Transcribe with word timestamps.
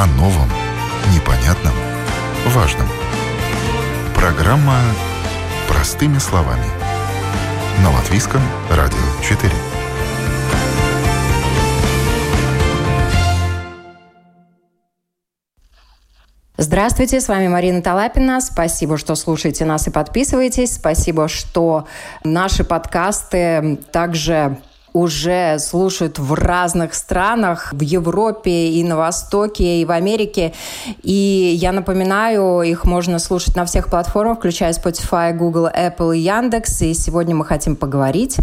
о 0.00 0.06
новом, 0.06 0.48
непонятном, 1.14 1.74
важном. 2.54 2.88
Программа 4.14 4.78
«Простыми 5.68 6.16
словами». 6.16 6.64
На 7.82 7.90
Латвийском 7.90 8.40
радио 8.70 8.96
4. 9.22 9.52
Здравствуйте, 16.56 17.20
с 17.20 17.28
вами 17.28 17.48
Марина 17.48 17.82
Талапина. 17.82 18.40
Спасибо, 18.40 18.96
что 18.96 19.14
слушаете 19.14 19.66
нас 19.66 19.86
и 19.86 19.90
подписываетесь. 19.90 20.76
Спасибо, 20.76 21.28
что 21.28 21.86
наши 22.24 22.64
подкасты 22.64 23.78
также 23.92 24.56
уже 24.92 25.58
слушают 25.58 26.18
в 26.18 26.34
разных 26.34 26.94
странах, 26.94 27.72
в 27.72 27.80
Европе 27.80 28.68
и 28.68 28.82
на 28.84 28.96
Востоке, 28.96 29.80
и 29.80 29.84
в 29.84 29.90
Америке. 29.90 30.52
И 31.02 31.56
я 31.60 31.72
напоминаю, 31.72 32.62
их 32.62 32.84
можно 32.84 33.18
слушать 33.18 33.56
на 33.56 33.64
всех 33.64 33.88
платформах, 33.88 34.38
включая 34.38 34.72
Spotify, 34.72 35.32
Google, 35.32 35.68
Apple 35.68 36.16
и 36.16 36.20
Яндекс. 36.20 36.82
И 36.82 36.94
сегодня 36.94 37.34
мы 37.34 37.44
хотим 37.44 37.76
поговорить 37.76 38.38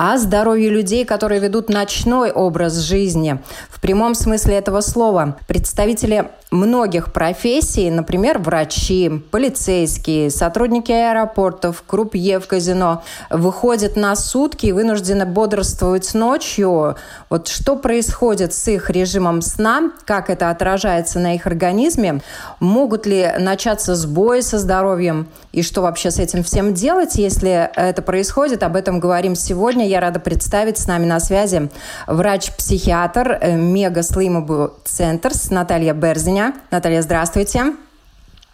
о 0.00 0.16
здоровье 0.16 0.70
людей, 0.70 1.04
которые 1.04 1.42
ведут 1.42 1.68
ночной 1.68 2.32
образ 2.32 2.78
жизни. 2.78 3.38
В 3.68 3.82
прямом 3.82 4.14
смысле 4.14 4.54
этого 4.54 4.80
слова. 4.80 5.36
Представители 5.46 6.30
многих 6.50 7.12
профессий, 7.12 7.90
например, 7.90 8.38
врачи, 8.38 9.10
полицейские, 9.30 10.30
сотрудники 10.30 10.90
аэропортов, 10.90 11.84
крупье 11.86 12.40
в 12.40 12.46
казино, 12.46 13.02
выходят 13.28 13.94
на 13.96 14.16
сутки 14.16 14.66
и 14.66 14.72
вынуждены 14.72 15.26
бодрствовать 15.26 16.12
ночью. 16.14 16.96
Вот 17.28 17.48
что 17.48 17.76
происходит 17.76 18.54
с 18.54 18.68
их 18.68 18.90
режимом 18.90 19.42
сна, 19.42 19.92
как 20.06 20.30
это 20.30 20.50
отражается 20.50 21.20
на 21.20 21.34
их 21.34 21.46
организме, 21.46 22.20
могут 22.58 23.06
ли 23.06 23.32
начаться 23.38 23.94
сбои 23.94 24.40
со 24.40 24.58
здоровьем 24.58 25.28
и 25.52 25.62
что 25.62 25.82
вообще 25.82 26.10
с 26.10 26.18
этим 26.18 26.42
всем 26.42 26.74
делать, 26.74 27.16
если 27.16 27.70
это 27.76 28.02
происходит, 28.02 28.62
об 28.62 28.76
этом 28.76 28.98
говорим 28.98 29.34
сегодня. 29.34 29.89
Я 29.90 29.98
рада 29.98 30.20
представить 30.20 30.78
с 30.78 30.86
нами 30.86 31.04
на 31.04 31.18
связи 31.18 31.68
врач-психиатр 32.06 33.38
э, 33.40 33.56
Мега 33.56 34.04
Слимобу 34.04 34.74
Центрс 34.84 35.50
Наталья 35.50 35.94
Берзиня. 35.94 36.54
Наталья, 36.70 37.02
здравствуйте. 37.02 37.74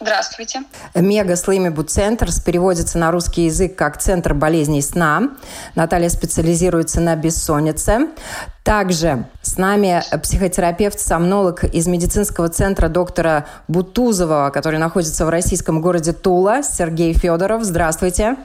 Здравствуйте. 0.00 0.62
Мега 0.94 1.36
Слимибу 1.36 1.82
Центр 1.82 2.30
переводится 2.42 2.96
на 2.96 3.10
русский 3.10 3.44
язык 3.44 3.76
как 3.76 3.98
Центр 3.98 4.32
болезней 4.32 4.80
сна. 4.80 5.28
Наталья 5.74 6.08
специализируется 6.08 7.02
на 7.02 7.14
бессоннице. 7.16 8.08
Также 8.64 9.26
с 9.42 9.58
нами 9.58 10.02
психотерапевт-сомнолог 10.22 11.64
из 11.64 11.86
медицинского 11.86 12.48
центра 12.48 12.88
доктора 12.88 13.44
Бутузова, 13.68 14.50
который 14.54 14.78
находится 14.78 15.26
в 15.26 15.28
российском 15.28 15.82
городе 15.82 16.14
Тула, 16.14 16.62
Сергей 16.62 17.12
Федоров. 17.12 17.62
Здравствуйте. 17.62 18.36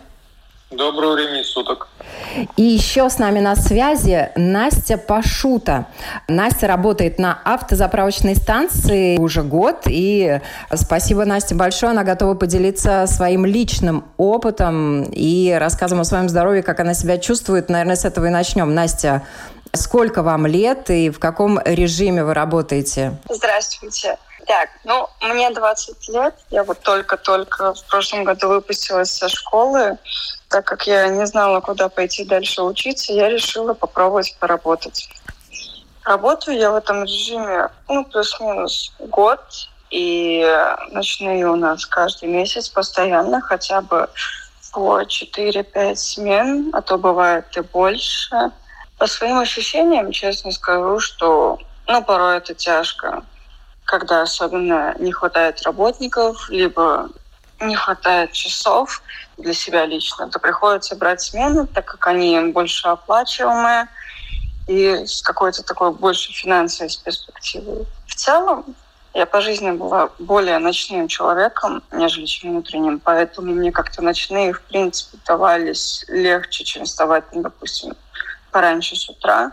Доброго 0.72 1.14
времени 1.14 1.44
суток. 1.44 1.88
И 2.56 2.64
еще 2.64 3.10
с 3.10 3.18
нами 3.18 3.40
на 3.40 3.56
связи 3.56 4.30
Настя 4.36 4.98
Пашута. 4.98 5.88
Настя 6.28 6.68
работает 6.68 7.20
на 7.20 7.40
автозаправочной 7.44 8.36
станции 8.36 9.18
уже 9.18 9.44
год. 9.44 9.84
И 9.86 10.40
спасибо 10.74 11.26
Насте 11.26 11.56
большое. 11.56 11.92
Она 11.92 12.04
готова 12.04 12.36
поделиться 12.36 13.06
своим 13.08 13.46
личным 13.46 14.06
опытом 14.18 15.04
и 15.04 15.52
рассказом 15.52 16.00
о 16.00 16.04
своем 16.04 16.30
здоровье, 16.30 16.64
как 16.64 16.80
она 16.80 16.94
себя 16.94 17.18
чувствует. 17.18 17.70
Наверное, 17.70 17.96
с 17.96 18.06
этого 18.06 18.28
и 18.28 18.30
начнем. 18.30 18.74
Настя, 18.74 19.24
сколько 19.74 20.24
вам 20.24 20.46
лет 20.46 20.90
и 20.90 21.10
в 21.10 21.20
каком 21.20 21.60
режиме 21.64 22.24
вы 22.24 22.34
работаете? 22.34 23.18
Здравствуйте. 23.30 24.18
Так, 24.48 24.70
ну, 24.84 25.08
мне 25.22 25.50
20 25.50 26.10
лет. 26.10 26.36
Я 26.50 26.64
вот 26.64 26.80
только-только 26.82 27.74
в 27.74 27.86
прошлом 27.86 28.24
году 28.24 28.48
выпустилась 28.48 29.12
со 29.12 29.30
школы. 29.30 29.98
Так 30.50 30.66
как 30.66 30.88
я 30.88 31.08
не 31.08 31.26
знала, 31.26 31.62
куда 31.62 31.90
пойти 31.90 32.26
дальше 32.26 32.62
учиться, 32.62 33.14
я 33.14 33.30
решила 33.30 33.74
попробовать 33.74 34.36
поработать. 34.40 35.10
Работаю 36.04 36.58
я 36.58 36.72
в 36.72 36.76
этом 36.76 37.04
режиме, 37.04 37.70
ну, 37.88 38.04
плюс-минус 38.04 38.94
год. 39.00 39.40
И 39.92 40.46
ночные 40.92 41.48
у 41.48 41.56
нас 41.56 41.86
каждый 41.86 42.30
месяц 42.30 42.70
постоянно 42.70 43.42
хотя 43.42 43.82
бы 43.82 44.08
по 44.72 45.02
4-5 45.02 45.96
смен, 45.96 46.70
а 46.74 46.82
то 46.82 46.98
бывает 46.98 47.46
и 47.58 47.60
больше. 47.60 48.52
По 48.98 49.08
своим 49.08 49.40
ощущениям, 49.40 50.12
честно 50.12 50.52
скажу, 50.52 51.00
что 51.00 51.60
ну, 51.88 52.02
порой 52.04 52.38
это 52.38 52.54
тяжко 52.54 53.24
когда 53.92 54.22
особенно 54.22 54.96
не 55.00 55.12
хватает 55.12 55.62
работников, 55.64 56.50
либо 56.50 57.10
не 57.60 57.76
хватает 57.76 58.32
часов 58.32 59.04
для 59.38 59.54
себя 59.54 59.86
лично, 59.86 60.30
то 60.30 60.40
приходится 60.40 60.96
брать 60.96 61.22
смены, 61.22 61.68
так 61.68 61.84
как 61.84 62.08
они 62.08 62.40
больше 62.54 62.88
оплачиваемые 62.88 63.90
и 64.70 65.06
с 65.06 65.22
какой-то 65.22 65.62
такой 65.64 65.92
больше 65.92 66.32
финансовой 66.32 66.90
перспективой. 67.04 67.86
В 68.08 68.16
целом, 68.16 68.64
я 69.14 69.26
по 69.26 69.42
жизни 69.42 69.72
была 69.72 70.10
более 70.20 70.58
ночным 70.60 71.10
человеком, 71.10 71.84
нежели 71.92 72.26
чем 72.26 72.52
внутренним, 72.52 72.98
поэтому 72.98 73.52
мне 73.52 73.74
как-то 73.74 74.02
ночные, 74.02 74.54
в 74.54 74.62
принципе, 74.62 75.18
давались 75.28 76.06
легче, 76.08 76.64
чем 76.64 76.86
вставать, 76.86 77.26
ну, 77.34 77.42
допустим, 77.42 77.98
пораньше 78.52 78.96
с 78.96 79.10
утра. 79.10 79.52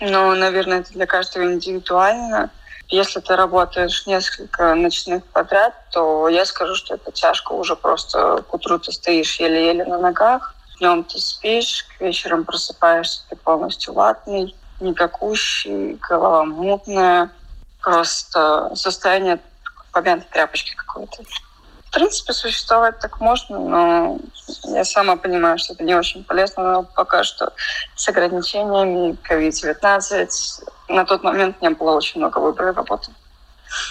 Но, 0.00 0.34
наверное, 0.34 0.80
это 0.80 0.92
для 0.92 1.06
каждого 1.06 1.44
индивидуально– 1.44 2.50
если 2.88 3.20
ты 3.20 3.34
работаешь 3.34 4.06
несколько 4.06 4.74
ночных 4.74 5.24
подряд, 5.26 5.74
то 5.90 6.28
я 6.28 6.44
скажу, 6.44 6.74
что 6.74 6.94
это 6.94 7.10
тяжко 7.10 7.52
уже 7.52 7.74
просто 7.74 8.44
к 8.48 8.54
утру 8.54 8.78
ты 8.78 8.92
стоишь 8.92 9.40
еле-еле 9.40 9.84
на 9.84 9.98
ногах, 9.98 10.54
днем 10.78 11.04
ты 11.04 11.18
спишь, 11.18 11.86
к 11.98 12.00
вечерам 12.00 12.44
просыпаешься, 12.44 13.22
ты 13.28 13.36
полностью 13.36 13.94
ватный, 13.94 14.54
никакущий, 14.80 15.94
голова 16.08 16.44
мутная, 16.44 17.30
просто 17.80 18.70
состояние 18.74 19.40
помятой 19.92 20.26
тряпочки 20.32 20.74
какой-то. 20.74 21.22
В 21.86 21.90
принципе, 21.92 22.34
существовать 22.34 22.98
так 22.98 23.20
можно, 23.20 23.58
но 23.58 24.18
я 24.64 24.84
сама 24.84 25.16
понимаю, 25.16 25.56
что 25.58 25.72
это 25.72 25.82
не 25.82 25.94
очень 25.94 26.24
полезно, 26.24 26.72
но 26.72 26.82
пока 26.82 27.24
что 27.24 27.52
с 27.94 28.06
ограничениями 28.08 29.16
COVID-19 29.28 30.28
на 30.88 31.04
тот 31.04 31.22
момент 31.22 31.60
не 31.62 31.70
было 31.70 31.92
очень 31.92 32.20
много 32.20 32.38
выбора 32.38 32.72
работы. 32.72 33.10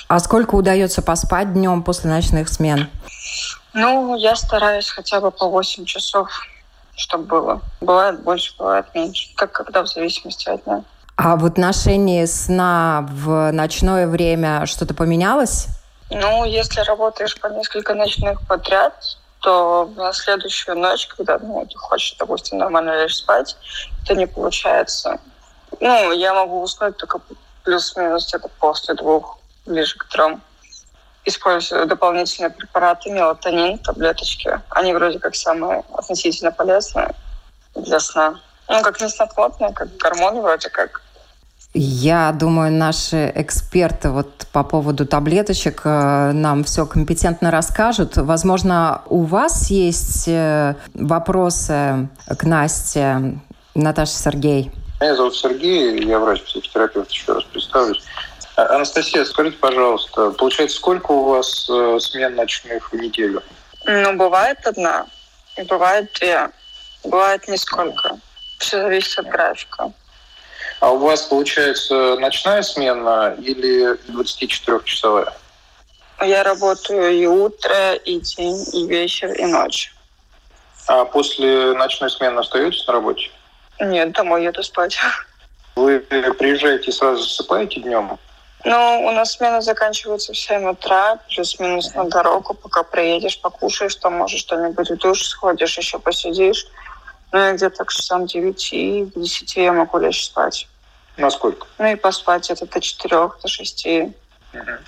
А 0.08 0.20
сколько 0.20 0.56
удается 0.56 1.02
поспать 1.02 1.54
днем 1.54 1.84
после 1.84 2.10
ночных 2.10 2.50
смен? 2.50 2.90
Ну, 3.74 4.16
я 4.16 4.36
стараюсь 4.36 4.90
хотя 4.90 5.20
бы 5.20 5.32
по 5.32 5.48
8 5.48 5.86
часов, 5.86 6.30
чтобы 6.96 7.26
было. 7.26 7.62
Бывает 7.82 8.22
больше, 8.22 8.54
бывает 8.58 8.86
меньше. 8.94 9.30
Как 9.36 9.52
когда, 9.52 9.84
в 9.84 9.88
зависимости 9.88 10.48
от 10.48 10.64
дня. 10.64 10.84
А 11.18 11.36
в 11.36 11.46
отношении 11.46 12.26
сна 12.26 13.06
в 13.10 13.52
ночное 13.52 14.08
время 14.08 14.66
что-то 14.66 14.94
поменялось? 14.94 15.68
Ну, 16.10 16.46
если 16.46 16.82
работаешь 16.82 17.40
по 17.40 17.48
несколько 17.48 17.94
ночных 17.94 18.46
подряд, 18.48 18.94
то 19.40 19.92
на 19.96 20.14
следующую 20.14 20.78
ночь, 20.78 21.08
когда 21.08 21.38
ну, 21.40 21.66
ты 21.66 21.78
хочешь, 21.78 22.16
допустим, 22.18 22.58
нормально 22.58 23.04
лечь 23.04 23.16
спать, 23.16 23.58
это 24.04 24.16
не 24.16 24.26
получается. 24.26 25.20
Ну, 25.80 26.12
я 26.12 26.34
могу 26.34 26.62
уснуть 26.62 26.98
только 26.98 27.20
плюс-минус 27.64 28.28
где-то 28.28 28.50
после 28.60 28.96
двух, 28.96 29.40
ближе 29.66 29.98
к 29.98 30.06
трем. 30.10 30.42
Использую 31.26 31.88
дополнительные 31.88 32.52
препараты, 32.52 33.10
мелатонин, 33.10 33.80
таблеточки. 33.80 34.62
Они 34.70 34.94
вроде 34.94 35.20
как 35.20 35.36
самые 35.36 35.84
относительно 35.94 36.52
полезные 36.52 37.16
для 37.74 38.00
сна. 38.00 38.40
Ну, 38.68 38.82
как 38.82 39.02
не 39.02 39.10
снотворные, 39.10 39.74
как 39.74 39.96
гормоны 39.98 40.42
вроде 40.42 40.70
как. 40.70 41.02
Я 41.78 42.32
думаю, 42.32 42.72
наши 42.72 43.32
эксперты 43.36 44.10
вот 44.10 44.48
по 44.54 44.64
поводу 44.64 45.06
таблеточек 45.06 45.82
э, 45.84 46.32
нам 46.32 46.64
все 46.64 46.86
компетентно 46.86 47.52
расскажут. 47.52 48.16
Возможно, 48.16 49.02
у 49.08 49.24
вас 49.24 49.70
есть 49.70 50.26
э, 50.30 50.76
вопросы 50.94 52.08
к 52.28 52.44
Насте, 52.46 53.42
Наташа 53.74 54.14
Сергей? 54.14 54.72
Меня 55.02 55.16
зовут 55.16 55.36
Сергей, 55.36 56.04
я 56.06 56.20
врач-психотерапевт, 56.20 57.12
еще 57.12 57.34
раз 57.34 57.44
представлюсь. 57.44 58.02
А, 58.56 58.76
Анастасия, 58.76 59.26
скажите, 59.26 59.58
пожалуйста, 59.58 60.32
получается, 60.32 60.78
сколько 60.78 61.12
у 61.12 61.26
вас 61.26 61.70
э, 61.70 62.00
смен 62.00 62.36
ночных 62.36 62.92
в 62.92 62.96
неделю? 62.96 63.44
Ну, 63.86 64.16
бывает 64.16 64.58
одна, 64.66 65.06
и 65.58 65.64
бывает 65.64 66.12
две. 66.14 66.50
Бывает 67.04 67.48
нисколько. 67.48 68.18
Все 68.58 68.82
зависит 68.82 69.20
от 69.20 69.28
графика. 69.28 69.92
А 70.80 70.92
у 70.92 70.98
вас, 70.98 71.24
получается, 71.24 72.16
ночная 72.18 72.62
смена 72.62 73.36
или 73.38 73.98
24-часовая? 74.12 75.34
Я 76.22 76.44
работаю 76.44 77.12
и 77.12 77.26
утро, 77.26 77.96
и 77.96 78.20
день, 78.20 78.66
и 78.74 78.88
вечер, 78.88 79.32
и 79.34 79.46
ночь. 79.46 79.94
А 80.88 81.04
после 81.06 81.74
ночной 81.74 82.10
смены 82.10 82.40
остаетесь 82.40 82.88
на 82.88 82.94
работе? 82.94 83.30
Нет, 83.80 84.12
домой 84.14 84.44
еду 84.46 84.64
спать. 84.64 84.98
Вы 85.76 86.00
приезжаете 86.00 86.90
и 86.90 86.92
сразу 86.92 87.24
засыпаете 87.24 87.82
днем? 87.82 88.18
Ну, 88.64 89.06
у 89.06 89.12
нас 89.12 89.34
смена 89.34 89.62
заканчивается 89.62 90.34
в 90.34 90.38
7 90.38 90.70
утра, 90.70 91.20
плюс-минус 91.30 91.94
на 91.94 92.06
дорогу, 92.06 92.54
пока 92.54 92.84
приедешь, 92.84 93.40
покушаешь, 93.40 93.96
там, 93.96 94.14
может, 94.14 94.40
что-нибудь 94.40 94.90
в 94.90 94.98
душ 94.98 95.28
сходишь, 95.28 95.78
еще 95.78 96.00
посидишь. 96.00 96.66
Ну, 97.32 97.50
и 97.50 97.54
где-то 97.54 97.84
к 97.84 97.92
часам 97.92 98.26
9 98.26 98.74
и 98.74 99.06
к 99.06 99.20
10 99.20 99.56
я 99.58 99.74
могу 99.74 100.00
лечь 100.00 100.26
спать. 100.26 100.68
Насколько? 101.18 101.68
Ну, 101.78 101.86
и 101.92 101.96
поспать 101.96 102.50
это 102.50 102.66
до 102.66 102.80
4, 102.80 103.10
до 103.42 103.48
6. 103.48 103.88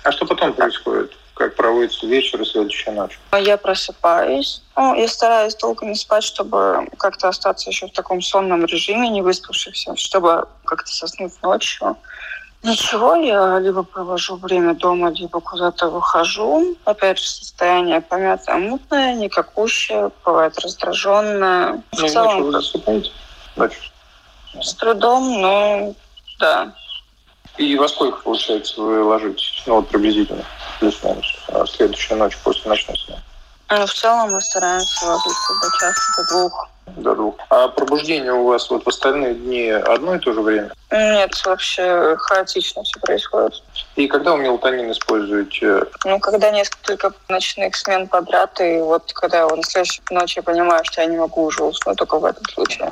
А 0.02 0.12
что 0.12 0.26
потом 0.26 0.54
происходит? 0.54 1.12
Как 1.38 1.54
проводится 1.54 2.04
вечер 2.04 2.42
и 2.42 2.44
следующая 2.44 2.90
ночь? 2.90 3.16
Я 3.32 3.56
просыпаюсь. 3.56 4.60
Ну, 4.76 4.96
я 4.96 5.06
стараюсь 5.06 5.54
долго 5.54 5.86
не 5.86 5.94
спать, 5.94 6.24
чтобы 6.24 6.88
как-то 6.98 7.28
остаться 7.28 7.70
еще 7.70 7.86
в 7.86 7.92
таком 7.92 8.20
сонном 8.20 8.64
режиме, 8.64 9.08
не 9.08 9.22
выспавшихся, 9.22 9.94
чтобы 9.94 10.48
как-то 10.64 10.90
соснуть 10.90 11.40
ночью. 11.40 11.96
Ничего, 12.64 13.14
я 13.14 13.60
либо 13.60 13.84
провожу 13.84 14.34
время 14.34 14.74
дома, 14.74 15.12
либо 15.12 15.38
куда-то 15.38 15.90
выхожу. 15.90 16.76
Опять 16.84 17.18
же, 17.20 17.28
состояние 17.28 18.00
помятое, 18.00 18.56
мутное, 18.56 19.14
никакущее, 19.14 20.10
бывает 20.24 20.58
раздраженное. 20.58 21.80
В 21.92 22.00
ну, 22.00 22.08
целом, 22.08 22.42
вы 22.42 22.50
засыпаете? 22.50 23.12
Ночью? 23.54 23.80
С 24.60 24.74
трудом, 24.74 25.40
но 25.40 25.94
да. 26.40 26.74
И 27.58 27.76
во 27.76 27.88
сколько, 27.88 28.18
получается, 28.22 28.80
вы 28.80 29.02
ложитесь? 29.02 29.64
Ну, 29.66 29.76
вот 29.76 29.88
приблизительно, 29.88 30.44
плюс-минус, 30.78 31.26
а 31.48 31.66
следующая 31.66 32.14
ночь 32.14 32.38
после 32.44 32.68
ночной 32.68 32.96
смены? 32.96 33.20
Ну, 33.70 33.84
в 33.84 33.92
целом 33.92 34.32
мы 34.32 34.40
стараемся 34.40 35.04
ложиться 35.04 35.52
до 35.60 35.78
часа, 35.78 36.22
до 36.22 36.28
двух. 36.28 36.68
До 36.96 37.14
двух. 37.14 37.34
А 37.50 37.68
пробуждение 37.68 38.32
у 38.32 38.46
вас 38.46 38.70
вот 38.70 38.84
в 38.84 38.88
остальные 38.88 39.34
дни 39.34 39.68
одно 39.68 40.14
и 40.14 40.18
то 40.18 40.32
же 40.32 40.40
время? 40.40 40.70
Нет, 40.90 41.30
вообще 41.44 42.16
хаотично 42.18 42.82
все 42.84 42.98
происходит. 43.00 43.62
И 43.96 44.06
когда 44.06 44.32
вы 44.32 44.38
мелатонин 44.38 44.90
используете? 44.92 45.82
Ну, 46.04 46.18
когда 46.20 46.50
несколько 46.50 47.12
ночных 47.28 47.76
смен 47.76 48.06
подряд, 48.06 48.58
и 48.60 48.78
вот 48.78 49.12
когда 49.12 49.40
я 49.40 49.46
на 49.48 49.62
следующей 49.64 50.00
ночи 50.10 50.40
понимаю, 50.40 50.82
что 50.84 51.02
я 51.02 51.08
не 51.08 51.18
могу 51.18 51.44
уже 51.44 51.64
уснуть, 51.64 51.98
только 51.98 52.18
в 52.18 52.24
этом 52.24 52.44
случае. 52.54 52.90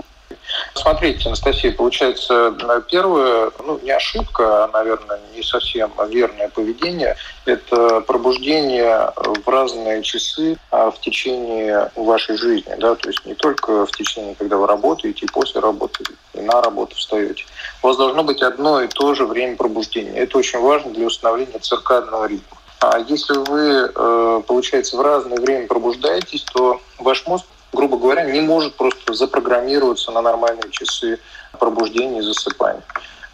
Смотрите, 0.75 1.28
Анастасия, 1.28 1.72
получается, 1.72 2.54
первое, 2.90 3.50
ну, 3.64 3.78
не 3.82 3.90
ошибка, 3.90 4.64
а, 4.64 4.69
наверное, 4.69 5.20
не 5.34 5.43
совсем 5.43 5.93
верное 6.08 6.48
поведение, 6.48 7.16
это 7.44 8.00
пробуждение 8.02 9.12
в 9.16 9.48
разные 9.48 10.02
часы 10.02 10.56
а 10.70 10.90
в 10.90 11.00
течение 11.00 11.90
вашей 11.94 12.37
жизни, 12.37 12.75
да, 12.78 12.94
то 12.94 13.08
есть 13.08 13.25
не 13.25 13.34
только 13.34 13.87
в 13.87 13.93
течение, 13.93 14.34
когда 14.34 14.56
вы 14.56 14.66
работаете, 14.66 15.26
и 15.26 15.28
после 15.28 15.60
работы, 15.60 16.04
и 16.34 16.40
на 16.40 16.60
работу 16.62 16.96
встаете. 16.96 17.44
У 17.82 17.87
вас 17.87 17.96
должно 17.96 18.22
быть 18.22 18.43
одно 18.43 18.82
и 18.82 18.88
то 18.88 19.14
же 19.14 19.26
время 19.26 19.56
пробуждения. 19.56 20.19
Это 20.19 20.38
очень 20.38 20.60
важно 20.60 20.93
для 20.93 21.06
установления 21.06 21.58
циркадного 21.58 22.26
ритма. 22.26 22.58
А 22.81 22.98
если 22.98 23.38
вы, 23.38 23.90
э, 23.94 24.43
получается, 24.46 24.96
в 24.96 25.00
разное 25.00 25.38
время 25.38 25.66
пробуждаетесь, 25.66 26.44
то 26.52 26.81
ваш 26.98 27.26
мозг 27.26 27.46
грубо 27.72 27.98
говоря, 27.98 28.24
не 28.24 28.40
может 28.40 28.76
просто 28.76 29.12
запрограммироваться 29.14 30.10
на 30.12 30.22
нормальные 30.22 30.70
часы 30.70 31.18
пробуждения 31.58 32.20
и 32.20 32.22
засыпания. 32.22 32.82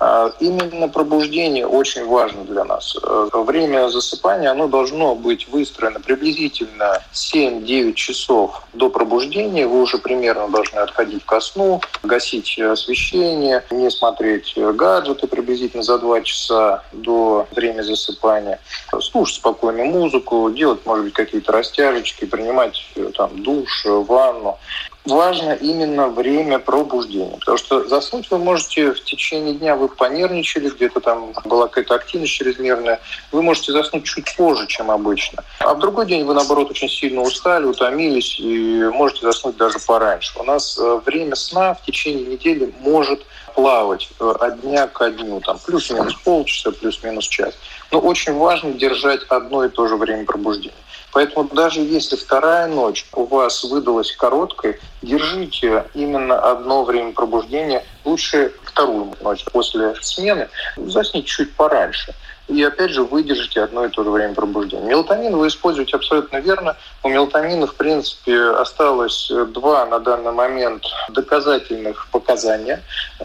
А, 0.04 0.32
именно 0.40 0.88
пробуждение 0.88 1.64
очень 1.64 2.04
важно 2.04 2.42
для 2.42 2.64
нас. 2.64 2.96
Э, 3.00 3.28
время 3.34 3.88
засыпания 3.88 4.50
оно 4.50 4.66
должно 4.66 5.14
быть 5.14 5.46
выстроено 5.46 6.00
приблизительно 6.00 7.00
7-9 7.12 7.94
часов 7.94 8.64
до 8.72 8.90
пробуждения. 8.90 9.64
Вы 9.64 9.80
уже 9.80 9.98
примерно 9.98 10.48
должны 10.48 10.78
отходить 10.78 11.24
ко 11.24 11.38
сну, 11.38 11.80
гасить 12.02 12.58
освещение, 12.58 13.62
не 13.70 13.92
смотреть 13.92 14.54
гаджеты 14.56 15.28
приблизительно 15.28 15.84
за 15.84 15.98
2 15.98 16.22
часа 16.22 16.82
до 16.90 17.46
времени 17.52 17.82
засыпания, 17.82 18.58
слушать 19.00 19.36
спокойную 19.36 19.86
музыку, 19.86 20.50
делать, 20.50 20.84
может 20.84 21.04
быть, 21.04 21.14
какие-то 21.14 21.52
растяжечки, 21.52 22.24
принимать 22.24 22.90
э, 22.96 23.12
там 23.14 23.40
душ, 23.40 23.84
ванну 23.84 24.58
важно 25.04 25.52
именно 25.52 26.08
время 26.08 26.58
пробуждения. 26.58 27.36
Потому 27.38 27.58
что 27.58 27.88
заснуть 27.88 28.30
вы 28.30 28.38
можете 28.38 28.92
в 28.92 29.02
течение 29.04 29.54
дня, 29.54 29.76
вы 29.76 29.88
понервничали, 29.88 30.70
где-то 30.70 31.00
там 31.00 31.32
была 31.44 31.68
какая-то 31.68 31.94
активность 31.94 32.32
чрезмерная, 32.32 33.00
вы 33.32 33.42
можете 33.42 33.72
заснуть 33.72 34.04
чуть 34.04 34.36
позже, 34.36 34.66
чем 34.66 34.90
обычно. 34.90 35.42
А 35.60 35.74
в 35.74 35.78
другой 35.78 36.06
день 36.06 36.24
вы, 36.24 36.34
наоборот, 36.34 36.70
очень 36.70 36.88
сильно 36.88 37.22
устали, 37.22 37.64
утомились 37.64 38.38
и 38.38 38.84
можете 38.92 39.22
заснуть 39.22 39.56
даже 39.56 39.78
пораньше. 39.80 40.38
У 40.38 40.44
нас 40.44 40.78
э, 40.78 41.00
время 41.04 41.34
сна 41.34 41.74
в 41.74 41.82
течение 41.82 42.24
недели 42.24 42.72
может 42.80 43.24
плавать 43.54 44.08
э, 44.20 44.34
от 44.40 44.60
дня 44.60 44.86
к 44.86 45.10
дню, 45.10 45.40
там 45.40 45.58
плюс-минус 45.64 46.14
полчаса, 46.24 46.70
плюс-минус 46.70 47.26
час. 47.26 47.54
Но 47.90 47.98
очень 47.98 48.34
важно 48.34 48.72
держать 48.72 49.22
одно 49.28 49.64
и 49.64 49.68
то 49.68 49.86
же 49.88 49.96
время 49.96 50.24
пробуждения. 50.24 50.74
Поэтому 51.12 51.48
даже 51.52 51.80
если 51.80 52.16
вторая 52.16 52.66
ночь 52.66 53.06
у 53.14 53.24
вас 53.24 53.62
выдалась 53.64 54.16
короткой, 54.16 54.80
держите 55.02 55.84
именно 55.94 56.38
одно 56.38 56.84
время 56.84 57.12
пробуждения, 57.12 57.84
лучше 58.04 58.52
вторую 58.64 59.14
ночь 59.20 59.44
после 59.52 59.94
смены, 60.00 60.48
засните 60.76 61.26
чуть 61.26 61.54
пораньше. 61.54 62.14
И 62.48 62.62
опять 62.64 62.90
же 62.90 63.04
выдержите 63.04 63.60
одно 63.60 63.84
и 63.84 63.88
то 63.88 64.02
же 64.02 64.10
время 64.10 64.34
пробуждения. 64.34 64.84
Мелатонин 64.84 65.36
вы 65.36 65.46
используете 65.46 65.96
абсолютно 65.96 66.38
верно. 66.38 66.76
У 67.02 67.08
мелатонина, 67.08 67.66
в 67.66 67.74
принципе, 67.74 68.36
осталось 68.50 69.30
два 69.48 69.86
на 69.86 70.00
данный 70.00 70.32
момент 70.32 70.84
доказательных 71.10 72.08
показания. 72.10 72.82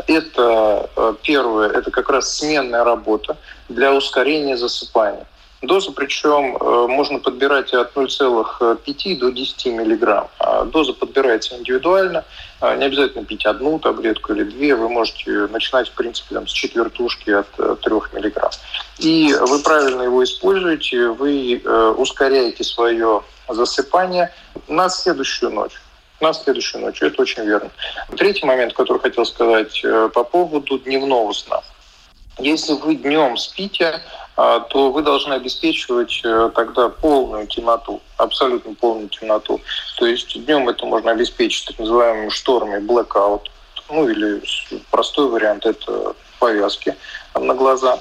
Это 0.08 0.90
э, 0.96 1.14
первое, 1.24 1.70
это 1.70 1.90
как 1.90 2.10
раз 2.10 2.38
сменная 2.38 2.84
работа 2.84 3.38
для 3.70 3.94
ускорения 3.94 4.56
засыпания. 4.56 5.26
Доза, 5.64 5.92
причем 5.92 6.56
э, 6.56 6.88
можно 6.88 7.18
подбирать 7.18 7.74
от 7.74 7.96
0,5 7.96 9.18
до 9.18 9.32
10 9.32 9.66
миллиграмм. 9.68 10.28
А 10.38 10.66
доза 10.66 10.94
подбирается 10.94 11.58
индивидуально. 11.58 12.26
А, 12.62 12.76
не 12.76 12.86
обязательно 12.86 13.26
пить 13.26 13.44
одну 13.46 13.80
таблетку 13.80 14.34
или 14.34 14.44
две. 14.44 14.76
Вы 14.76 14.88
можете 14.88 15.48
начинать, 15.48 15.90
в 15.90 15.94
принципе, 15.94 16.36
там, 16.36 16.48
с 16.48 16.52
четвертушки 16.52 17.32
от 17.32 17.50
3 17.52 17.66
э, 17.66 18.00
миллиграмм. 18.14 18.52
И 19.00 19.34
вы 19.34 19.60
правильно 19.60 20.04
его 20.04 20.24
используете, 20.24 21.08
вы 21.08 21.60
э, 21.64 21.94
ускоряете 21.98 22.64
свое 22.64 23.24
засыпание 23.50 24.32
на 24.68 24.90
следующую 24.90 25.52
ночь 25.52 25.82
на 26.20 26.34
следующую 26.34 26.82
ночь. 26.82 27.00
Это 27.04 27.22
очень 27.22 27.44
верно. 27.46 27.70
Третий 28.18 28.44
момент, 28.44 28.74
который 28.74 28.98
хотел 28.98 29.24
сказать 29.24 29.84
по 30.16 30.24
поводу 30.24 30.80
дневного 30.80 31.32
сна. 31.32 31.62
Если 32.40 32.74
вы 32.74 32.96
днем 32.96 33.38
спите, 33.38 34.02
то 34.38 34.92
вы 34.92 35.02
должны 35.02 35.34
обеспечивать 35.34 36.22
э, 36.24 36.52
тогда 36.54 36.90
полную 36.90 37.48
темноту, 37.48 38.02
абсолютно 38.18 38.76
полную 38.76 39.10
темноту. 39.10 39.60
То 39.98 40.06
есть 40.06 40.46
днем 40.46 40.70
это 40.70 40.86
можно 40.86 41.12
обеспечить 41.12 41.66
так 41.66 41.80
называемыми 41.80 42.30
шторами 42.30 42.80
blackout, 42.86 43.42
ну 43.90 44.08
или 44.08 44.44
простой 44.92 45.28
вариант– 45.30 45.66
это 45.66 46.14
повязки 46.40 46.96
на 47.34 47.56
глаза. 47.56 48.00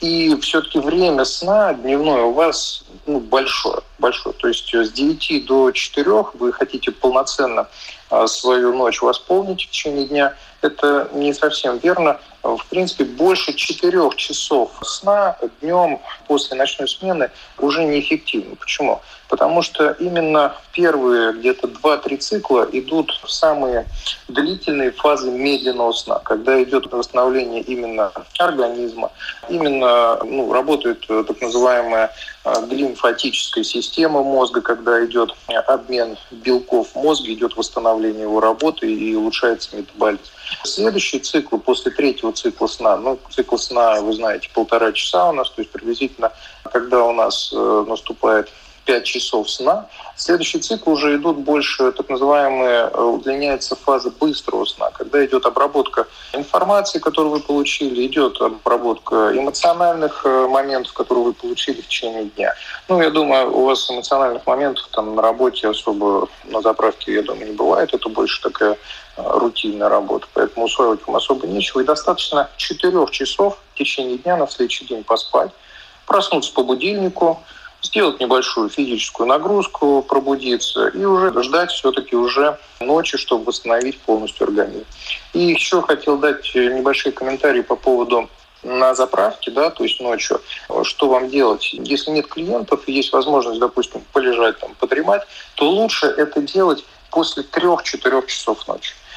И 0.00 0.36
все-таки 0.42 0.78
время 0.78 1.24
сна 1.24 1.72
дневное 1.72 2.24
у 2.24 2.32
вас 2.32 2.84
ну, 3.06 3.18
большое, 3.18 3.80
большое. 3.98 4.34
То 4.34 4.48
есть 4.48 4.74
с 4.74 4.92
9 4.92 5.46
до 5.46 5.70
4 5.70 6.10
вы 6.34 6.52
хотите 6.52 6.90
полноценно 6.90 7.68
а, 8.10 8.26
свою 8.26 8.74
ночь 8.76 9.00
восполнить 9.00 9.62
в 9.62 9.70
течение 9.70 10.06
дня. 10.06 10.34
Это 10.60 11.08
не 11.14 11.32
совсем 11.32 11.78
верно 11.78 12.20
в 12.42 12.64
принципе, 12.66 13.04
больше 13.04 13.52
четырех 13.52 14.16
часов 14.16 14.70
сна 14.82 15.36
днем 15.60 16.00
после 16.26 16.56
ночной 16.56 16.88
смены 16.88 17.30
уже 17.58 17.84
неэффективно. 17.84 18.56
Почему? 18.56 19.00
Потому 19.28 19.62
что 19.62 19.90
именно 19.92 20.56
первые 20.72 21.32
где-то 21.34 21.68
2-3 21.68 22.16
цикла 22.16 22.68
идут 22.72 23.20
в 23.22 23.30
самые 23.30 23.86
длительные 24.28 24.90
фазы 24.90 25.30
медленного 25.30 25.92
сна, 25.92 26.18
когда 26.18 26.60
идет 26.62 26.90
восстановление 26.90 27.62
именно 27.62 28.10
организма, 28.38 29.12
именно 29.48 30.18
ну, 30.24 30.52
работает 30.52 31.04
э, 31.08 31.24
так 31.26 31.40
называемая 31.40 32.10
э, 32.44 32.66
глимфатическая 32.68 33.62
система 33.62 34.22
мозга, 34.22 34.62
когда 34.62 35.04
идет 35.04 35.34
обмен 35.46 36.16
белков 36.30 36.88
в 36.92 36.96
мозге, 36.96 37.34
идет 37.34 37.56
восстановление 37.56 38.22
его 38.22 38.40
работы 38.40 38.92
и 38.92 39.14
улучшается 39.14 39.76
метаболизм. 39.76 40.22
Следующий 40.64 41.20
цикл 41.20 41.58
после 41.58 41.92
третьего 41.92 42.29
цикла 42.32 42.66
сна, 42.66 42.96
ну, 42.96 43.18
цикл 43.30 43.56
сна, 43.56 44.00
вы 44.00 44.12
знаете, 44.12 44.48
полтора 44.54 44.92
часа 44.92 45.28
у 45.28 45.32
нас, 45.32 45.50
то 45.50 45.60
есть 45.60 45.70
приблизительно, 45.70 46.32
когда 46.64 47.04
у 47.04 47.12
нас 47.12 47.52
э, 47.52 47.84
наступает 47.88 48.50
4-5 48.90 49.02
часов 49.02 49.50
сна. 49.50 49.86
Следующий 50.16 50.58
цикл 50.58 50.90
уже 50.90 51.16
идут 51.16 51.38
больше 51.38 51.92
так 51.92 52.08
называемые, 52.08 52.90
э, 52.92 53.02
удлиняется 53.02 53.76
фаза 53.76 54.10
быстрого 54.10 54.64
сна, 54.64 54.90
когда 54.90 55.24
идет 55.24 55.46
обработка 55.46 56.06
информации, 56.32 56.98
которую 56.98 57.32
вы 57.32 57.40
получили, 57.40 58.06
идет 58.06 58.40
обработка 58.40 59.32
эмоциональных 59.34 60.22
э, 60.24 60.46
моментов, 60.48 60.92
которые 60.92 61.24
вы 61.24 61.32
получили 61.32 61.80
в 61.80 61.88
течение 61.88 62.24
дня. 62.24 62.54
Ну, 62.88 63.00
я 63.00 63.10
думаю, 63.10 63.56
у 63.56 63.64
вас 63.64 63.90
эмоциональных 63.90 64.46
моментов 64.46 64.86
там 64.92 65.14
на 65.14 65.22
работе 65.22 65.68
особо 65.68 66.28
на 66.44 66.60
заправке, 66.60 67.14
я 67.14 67.22
думаю, 67.22 67.46
не 67.46 67.56
бывает. 67.56 67.94
Это 67.94 68.08
больше 68.08 68.42
такая 68.42 68.76
рутинная 69.16 69.88
работа, 69.88 70.26
поэтому 70.32 70.66
усваивать 70.66 71.06
вам 71.06 71.16
особо 71.16 71.46
нечего. 71.46 71.80
И 71.80 71.84
достаточно 71.84 72.48
4 72.56 73.06
часов 73.10 73.58
в 73.74 73.78
течение 73.78 74.18
дня 74.18 74.36
на 74.36 74.46
следующий 74.46 74.86
день 74.86 75.04
поспать, 75.04 75.50
проснуться 76.06 76.52
по 76.52 76.62
будильнику, 76.62 77.42
сделать 77.82 78.20
небольшую 78.20 78.68
физическую 78.68 79.26
нагрузку, 79.26 80.02
пробудиться 80.02 80.88
и 80.88 81.04
уже 81.04 81.42
ждать 81.42 81.70
все-таки 81.70 82.14
уже 82.14 82.58
ночи, 82.80 83.16
чтобы 83.16 83.44
восстановить 83.44 83.98
полностью 84.00 84.44
организм. 84.44 84.84
И 85.32 85.40
еще 85.40 85.80
хотел 85.82 86.18
дать 86.18 86.54
небольшие 86.54 87.12
комментарии 87.12 87.62
по 87.62 87.76
поводу 87.76 88.28
на 88.62 88.94
заправке, 88.94 89.50
да, 89.50 89.70
то 89.70 89.84
есть 89.84 90.00
ночью, 90.00 90.42
что 90.82 91.08
вам 91.08 91.30
делать? 91.30 91.70
Если 91.72 92.10
нет 92.10 92.26
клиентов 92.26 92.82
и 92.86 92.92
есть 92.92 93.10
возможность, 93.10 93.58
допустим, 93.58 94.02
полежать, 94.12 94.58
там, 94.58 94.74
подремать, 94.74 95.22
то 95.54 95.66
лучше 95.66 96.06
это 96.06 96.42
делать 96.42 96.84
после 97.10 97.42
трех-четырех 97.42 98.26
часов 98.26 98.68
ночи. 98.68 98.92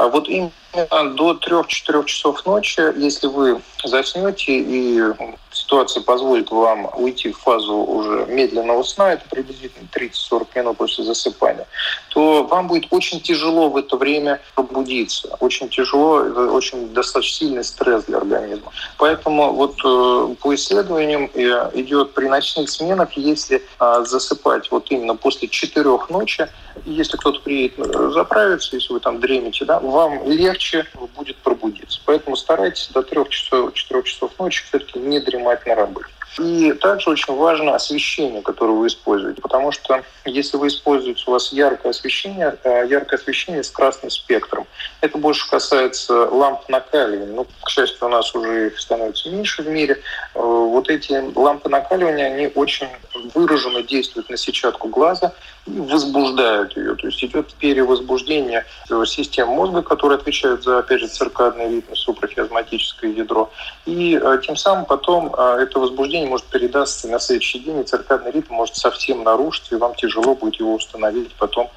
А 0.00 0.08
вот 0.08 0.28
именно 0.28 0.50
до 1.14 1.32
3-4 1.32 2.06
часов 2.06 2.46
ночи, 2.46 2.80
если 2.96 3.26
вы 3.26 3.60
заснете 3.84 4.58
и 4.58 5.02
ситуация 5.52 6.02
позволит 6.02 6.50
вам 6.50 6.88
уйти 6.94 7.32
в 7.32 7.38
фазу 7.38 7.74
уже 7.74 8.26
медленного 8.26 8.82
сна, 8.82 9.12
это 9.12 9.24
приблизительно 9.28 9.86
30-40 9.92 10.46
минут 10.54 10.76
после 10.78 11.04
засыпания, 11.04 11.66
то 12.08 12.44
вам 12.44 12.68
будет 12.68 12.86
очень 12.90 13.20
тяжело 13.20 13.68
в 13.68 13.76
это 13.76 13.96
время 13.96 14.40
пробудиться. 14.54 15.36
Очень 15.40 15.68
тяжело, 15.68 16.22
это 16.22 16.50
очень 16.50 16.92
достаточно 16.94 17.46
сильный 17.46 17.64
стресс 17.64 18.04
для 18.04 18.18
организма. 18.18 18.72
Поэтому 18.96 19.52
вот 19.52 19.76
э, 19.84 20.34
по 20.40 20.54
исследованиям 20.54 21.30
э, 21.34 21.70
идет 21.74 22.14
при 22.14 22.26
ночных 22.26 22.70
сменах, 22.70 23.12
если 23.12 23.62
э, 23.78 24.04
засыпать 24.04 24.70
вот 24.70 24.90
именно 24.90 25.14
после 25.14 25.48
4 25.48 25.98
ночи, 26.08 26.48
если 26.84 27.16
кто-то 27.16 27.40
приедет 27.40 28.12
заправиться, 28.12 28.76
если 28.76 28.92
вы 28.92 29.00
там 29.00 29.20
дремете, 29.20 29.64
да, 29.64 29.78
вам 29.90 30.30
легче 30.30 30.86
будет 31.16 31.36
пробудиться. 31.38 32.00
Поэтому 32.04 32.36
старайтесь 32.36 32.88
до 32.88 33.02
3 33.02 33.28
часов, 33.28 33.74
4 33.74 34.02
часов 34.04 34.32
ночи 34.38 34.64
все-таки 34.64 34.98
не 34.98 35.20
дремать 35.20 35.66
на 35.66 35.74
работе. 35.74 36.08
И 36.38 36.72
также 36.74 37.10
очень 37.10 37.34
важно 37.34 37.74
освещение, 37.74 38.40
которое 38.40 38.72
вы 38.72 38.86
используете, 38.86 39.42
потому 39.42 39.72
что 39.72 40.02
если 40.24 40.56
вы 40.56 40.68
используете 40.68 41.24
у 41.26 41.32
вас 41.32 41.52
яркое 41.52 41.90
освещение, 41.90 42.56
э, 42.62 42.86
яркое 42.88 43.18
освещение 43.18 43.64
с 43.64 43.70
красным 43.70 44.10
спектром, 44.10 44.66
это 45.00 45.18
больше 45.18 45.48
касается 45.50 46.26
ламп 46.26 46.68
накаливания. 46.68 47.34
Ну, 47.34 47.46
к 47.62 47.68
счастью, 47.68 48.06
у 48.06 48.10
нас 48.10 48.32
уже 48.34 48.68
их 48.68 48.78
становится 48.78 49.28
меньше 49.28 49.62
в 49.62 49.68
мире. 49.68 50.00
Э, 50.34 50.40
вот 50.40 50.88
эти 50.88 51.20
лампы 51.34 51.68
накаливания, 51.68 52.26
они 52.26 52.52
очень 52.54 52.88
выраженно 53.34 53.82
действуют 53.82 54.30
на 54.30 54.36
сетчатку 54.36 54.88
глаза 54.88 55.32
и 55.66 55.78
возбуждают 55.80 56.76
ее. 56.76 56.94
То 56.94 57.08
есть 57.08 57.22
идет 57.24 57.52
перевозбуждение 57.54 58.64
систем 59.04 59.48
мозга, 59.48 59.82
которые 59.82 60.16
отвечают 60.18 60.62
за, 60.62 60.78
опять 60.78 61.00
же, 61.00 61.08
циркадный 61.08 61.68
ритм, 61.68 61.94
супрахиазматическое 61.94 63.10
ядро. 63.10 63.50
И 63.84 64.18
э, 64.22 64.40
тем 64.42 64.56
самым 64.56 64.84
потом 64.84 65.34
это 65.34 65.78
возбуждение 65.78 66.19
возбуждение 66.20 66.26
может 66.28 66.46
передаться 66.46 67.08
на 67.08 67.18
следующий 67.18 67.60
день, 67.60 67.80
и 67.80 67.84
циркадный 67.84 68.30
ритм 68.30 68.54
может 68.54 68.76
совсем 68.76 69.22
нарушиться, 69.22 69.74
и 69.74 69.78
вам 69.78 69.94
тяжело 69.94 70.34
будет 70.34 70.60
его 70.60 70.74
установить 70.74 71.36
потом 71.36 71.70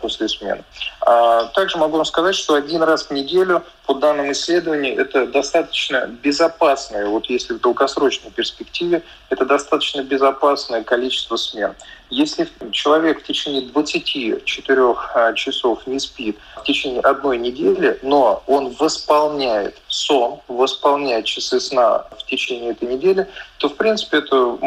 после 0.00 0.28
смены. 0.28 0.64
А, 1.00 1.44
также 1.48 1.78
могу 1.78 1.96
вам 1.96 2.04
сказать, 2.04 2.34
что 2.34 2.54
один 2.54 2.82
раз 2.82 3.06
в 3.06 3.10
неделю 3.10 3.62
по 3.86 3.94
данным 3.94 4.32
исследований 4.32 4.90
это 4.90 5.26
достаточно 5.26 6.06
безопасное, 6.06 7.06
вот 7.06 7.26
если 7.26 7.54
в 7.54 7.60
долгосрочной 7.60 8.30
перспективе, 8.30 9.02
это 9.28 9.44
достаточно 9.44 10.02
безопасное 10.02 10.82
количество 10.82 11.36
смен. 11.36 11.74
Если 12.10 12.48
человек 12.70 13.22
в 13.22 13.26
течение 13.26 13.62
24 13.62 14.82
а, 15.14 15.32
часов 15.34 15.86
не 15.86 15.98
спит 15.98 16.38
в 16.56 16.62
течение 16.62 17.00
одной 17.00 17.38
недели, 17.38 17.98
но 18.02 18.42
он 18.46 18.70
восполняет 18.78 19.76
сон, 19.88 20.40
восполняет 20.48 21.24
часы 21.24 21.60
сна 21.60 22.04
в 22.18 22.24
течение 22.24 22.70
этой 22.70 22.88
недели, 22.88 23.28
то, 23.58 23.68
в 23.68 23.74
принципе, 23.76 24.18
это 24.18 24.58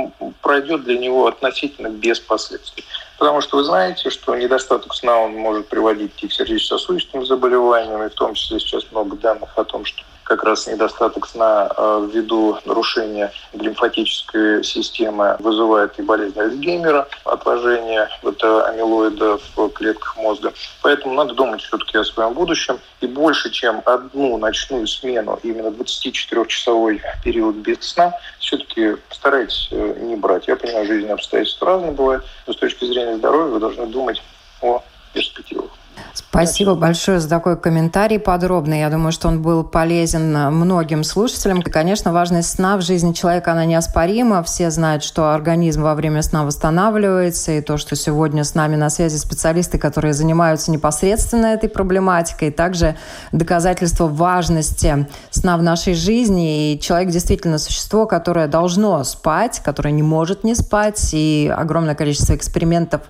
пройдет 0.41 0.83
для 0.83 0.97
него 0.97 1.27
относительно 1.27 1.89
без 1.89 2.19
последствий. 2.19 2.83
Потому 3.17 3.41
что 3.41 3.57
вы 3.57 3.63
знаете, 3.63 4.09
что 4.09 4.35
недостаток 4.35 4.93
сна 4.93 5.19
он 5.19 5.33
может 5.33 5.67
приводить 5.67 6.23
и 6.23 6.27
к 6.27 6.33
сердечно-сосудистым 6.33 7.25
заболеваниям, 7.25 8.03
и 8.03 8.09
в 8.09 8.13
том 8.13 8.35
числе 8.35 8.59
сейчас 8.59 8.91
много 8.91 9.17
данных 9.17 9.49
о 9.55 9.63
том, 9.63 9.85
что 9.85 10.03
как 10.27 10.43
раз 10.43 10.67
недостаток 10.67 11.25
сна 11.25 11.69
э, 11.75 12.09
ввиду 12.11 12.57
нарушения 12.65 13.31
лимфатической 13.53 14.61
системы 14.61 15.37
вызывает 15.39 15.97
и 15.97 16.01
болезнь 16.01 16.37
Альцгеймера, 16.37 17.07
отложение 17.23 18.09
бета-амилоида 18.21 19.39
в 19.55 19.69
клетках 19.69 20.17
мозга. 20.17 20.53
Поэтому 20.81 21.13
надо 21.13 21.33
думать 21.33 21.61
все-таки 21.61 21.97
о 21.97 22.03
своем 22.03 22.33
будущем. 22.33 22.77
И 22.99 23.07
больше, 23.07 23.49
чем 23.51 23.81
одну 23.85 24.37
ночную 24.37 24.85
смену, 24.87 25.39
именно 25.43 25.67
24-часовой 25.67 27.01
период 27.23 27.55
без 27.55 27.77
сна, 27.81 28.13
все-таки 28.39 28.97
старайтесь 29.09 29.69
э, 29.71 29.95
не 30.01 30.17
брать. 30.17 30.49
Я 30.49 30.57
понимаю, 30.57 30.85
жизненные 30.85 31.13
обстоятельства 31.13 31.67
разные 31.67 31.91
бывают, 31.91 32.25
но 32.45 32.53
с 32.53 32.57
точки 32.57 32.83
зрения 32.83 33.15
здоровья 33.15 33.53
вы 33.53 33.59
должны 33.59 33.87
думать 33.87 34.21
о 34.61 34.83
перспективах. 35.13 35.71
Спасибо 36.13 36.75
большое 36.75 37.19
за 37.19 37.29
такой 37.29 37.57
комментарий 37.57 38.19
подробный. 38.19 38.79
Я 38.79 38.89
думаю, 38.89 39.11
что 39.11 39.27
он 39.27 39.41
был 39.41 39.63
полезен 39.63 40.33
многим 40.53 41.03
слушателям. 41.03 41.61
И, 41.61 41.69
конечно, 41.69 42.11
важность 42.11 42.49
сна 42.49 42.77
в 42.77 42.81
жизни 42.81 43.13
человека, 43.13 43.53
она 43.53 43.65
неоспорима. 43.65 44.43
Все 44.43 44.69
знают, 44.69 45.03
что 45.03 45.33
организм 45.33 45.83
во 45.83 45.95
время 45.95 46.21
сна 46.21 46.43
восстанавливается, 46.43 47.53
и 47.53 47.61
то, 47.61 47.77
что 47.77 47.95
сегодня 47.95 48.43
с 48.43 48.55
нами 48.55 48.75
на 48.75 48.89
связи 48.89 49.17
специалисты, 49.17 49.77
которые 49.77 50.13
занимаются 50.13 50.71
непосредственно 50.71 51.47
этой 51.47 51.69
проблематикой, 51.69 52.51
также 52.51 52.95
доказательство 53.31 54.07
важности 54.07 55.07
сна 55.31 55.57
в 55.57 55.63
нашей 55.63 55.93
жизни. 55.93 56.73
И 56.73 56.79
человек 56.79 57.09
действительно 57.09 57.57
существо, 57.57 58.05
которое 58.05 58.47
должно 58.47 59.03
спать, 59.03 59.61
которое 59.63 59.91
не 59.91 60.03
может 60.03 60.43
не 60.43 60.55
спать, 60.55 61.09
и 61.13 61.51
огромное 61.55 61.95
количество 61.95 62.35
экспериментов 62.35 63.01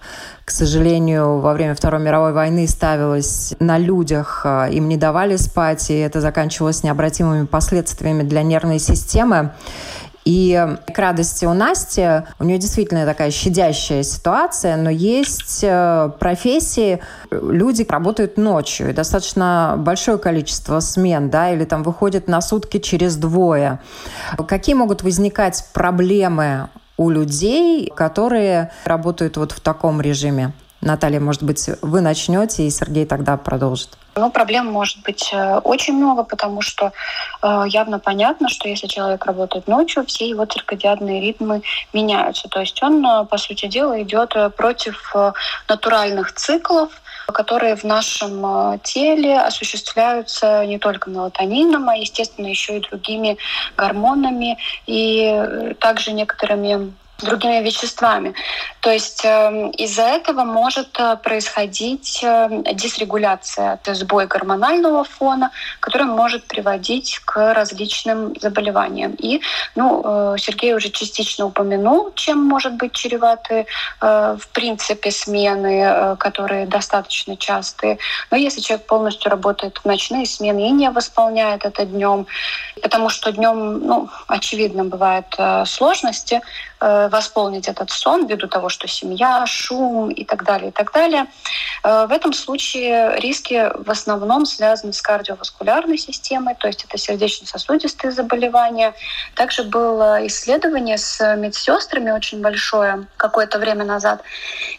к 0.47 0.51
сожалению, 0.51 1.39
во 1.39 1.51
время 1.51 1.75
Второй 1.75 2.01
мировой 2.01 2.31
войны 2.31 2.67
ставилось 2.77 3.55
на 3.59 3.79
людях, 3.79 4.41
а, 4.43 4.67
им 4.67 4.87
не 4.87 4.97
давали 4.97 5.35
спать, 5.35 5.89
и 5.89 5.95
это 5.95 6.21
заканчивалось 6.21 6.83
необратимыми 6.83 7.47
последствиями 7.47 8.21
для 8.21 8.43
нервной 8.43 8.77
системы. 8.77 9.51
И 10.25 10.75
к 10.93 10.99
радости 10.99 11.45
у 11.45 11.53
Насти, 11.53 12.05
у 12.37 12.43
нее 12.43 12.57
действительно 12.57 13.05
такая 13.05 13.31
щадящая 13.31 14.03
ситуация, 14.03 14.75
но 14.75 14.89
есть 14.89 15.61
э, 15.63 16.11
профессии, 16.19 16.99
люди 17.31 17.85
работают 17.87 18.37
ночью, 18.37 18.89
и 18.89 18.93
достаточно 18.93 19.75
большое 19.77 20.17
количество 20.17 20.81
смен, 20.81 21.29
да, 21.29 21.51
или 21.51 21.63
там 21.63 21.81
выходят 21.81 22.27
на 22.27 22.41
сутки 22.41 22.79
через 22.79 23.15
двое. 23.15 23.79
Какие 24.49 24.75
могут 24.75 25.01
возникать 25.01 25.65
проблемы 25.71 26.67
у 26.97 27.09
людей, 27.09 27.89
которые 27.95 28.71
работают 28.83 29.37
вот 29.37 29.53
в 29.53 29.61
таком 29.61 30.01
режиме? 30.01 30.51
Наталья, 30.81 31.19
может 31.19 31.43
быть, 31.43 31.69
вы 31.81 32.01
начнете, 32.01 32.63
и 32.63 32.69
Сергей 32.69 33.05
тогда 33.05 33.35
продолжит. 33.37 33.97
Ну, 34.15 34.31
проблем 34.31 34.65
может 34.67 35.01
быть 35.03 35.29
э, 35.31 35.57
очень 35.63 35.93
много, 35.95 36.23
потому 36.23 36.61
что 36.61 36.91
э, 37.41 37.63
явно 37.67 37.99
понятно, 37.99 38.49
что 38.49 38.67
если 38.67 38.87
человек 38.87 39.25
работает 39.25 39.67
ночью, 39.67 40.05
все 40.05 40.27
его 40.27 40.45
циркадианные 40.45 41.21
ритмы 41.21 41.61
меняются. 41.93 42.47
То 42.47 42.59
есть 42.59 42.81
он, 42.81 43.05
э, 43.05 43.25
по 43.25 43.37
сути 43.37 43.67
дела, 43.67 44.01
идет 44.01 44.35
против 44.55 45.13
натуральных 45.67 46.33
циклов, 46.33 46.89
которые 47.27 47.75
в 47.75 47.83
нашем 47.83 48.79
теле 48.83 49.39
осуществляются 49.39 50.65
не 50.65 50.79
только 50.79 51.09
мелатонином, 51.09 51.89
а, 51.89 51.95
естественно, 51.95 52.47
еще 52.47 52.77
и 52.77 52.81
другими 52.81 53.37
гормонами 53.75 54.57
и 54.85 55.75
также 55.79 56.13
некоторыми 56.13 56.93
другими 57.21 57.63
веществами. 57.63 58.33
То 58.87 58.93
есть 58.93 59.25
э, 59.25 59.71
из-за 59.77 60.03
этого 60.03 60.45
может 60.45 60.97
э, 60.97 61.17
происходить 61.17 62.21
э, 62.23 62.47
дисрегуляция, 62.73 63.81
то 63.83 63.91
есть 63.91 63.99
сбой 63.99 64.27
гормонального 64.27 65.03
фона, 65.03 65.51
который 65.81 66.07
может 66.07 66.45
приводить 66.45 67.19
к 67.25 67.53
различным 67.53 68.33
заболеваниям. 68.39 69.11
И 69.19 69.41
ну, 69.75 70.01
э, 70.05 70.35
Сергей 70.39 70.73
уже 70.73 70.89
частично 70.89 71.47
упомянул, 71.47 72.13
чем 72.15 72.41
может 72.41 72.75
быть 72.75 72.93
чреваты 72.93 73.65
э, 73.99 74.37
в 74.39 74.47
принципе 74.53 75.11
смены, 75.11 76.15
которые 76.17 76.65
достаточно 76.65 77.35
частые. 77.35 77.97
Но 78.31 78.37
если 78.37 78.61
человек 78.61 78.87
полностью 78.87 79.29
работает 79.29 79.79
в 79.79 79.85
ночные 79.85 80.25
смены 80.25 80.69
и 80.69 80.71
не 80.71 80.89
восполняет 80.91 81.65
это 81.65 81.85
днем, 81.85 82.25
потому 82.81 83.09
что 83.09 83.33
днем, 83.33 83.85
ну, 83.85 84.09
очевидно, 84.27 84.85
бывают 84.85 85.35
сложности 85.65 86.39
восполнить 86.79 87.67
этот 87.67 87.89
сон 87.89 88.27
ввиду 88.27 88.47
того, 88.47 88.69
что 88.77 88.87
семья, 88.87 89.43
шум 89.47 90.09
и 90.09 90.23
так 90.23 90.43
далее, 90.43 90.69
и 90.69 90.71
так 90.71 90.91
далее. 90.93 91.25
Э, 91.83 92.05
в 92.07 92.11
этом 92.11 92.33
случае 92.33 93.19
риски 93.19 93.71
в 93.75 93.89
основном 93.89 94.45
связаны 94.45 94.93
с 94.93 95.01
кардиоваскулярной 95.01 95.97
системой, 95.97 96.55
то 96.55 96.67
есть 96.67 96.85
это 96.85 96.97
сердечно-сосудистые 96.97 98.11
заболевания. 98.11 98.93
Также 99.35 99.63
было 99.63 100.25
исследование 100.27 100.97
с 100.97 101.35
медсестрами 101.35 102.11
очень 102.11 102.41
большое 102.41 103.07
какое-то 103.17 103.57
время 103.57 103.83
назад, 103.83 104.21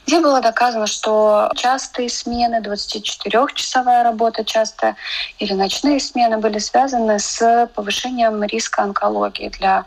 где 0.07 0.21
было 0.21 0.41
доказано, 0.41 0.87
что 0.87 1.51
частые 1.57 2.09
смены, 2.09 2.63
24-часовая 2.63 4.05
работа 4.05 4.45
часто 4.45 4.95
или 5.41 5.55
ночные 5.55 5.99
смены 5.99 6.39
были 6.39 6.59
связаны 6.59 7.19
с 7.19 7.69
повышением 7.75 8.45
риска 8.45 8.83
онкологии 8.83 9.49
для 9.49 9.85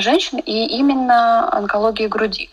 женщин 0.00 0.38
и 0.38 0.66
именно 0.78 1.50
онкологии 1.52 2.06
груди. 2.06 2.50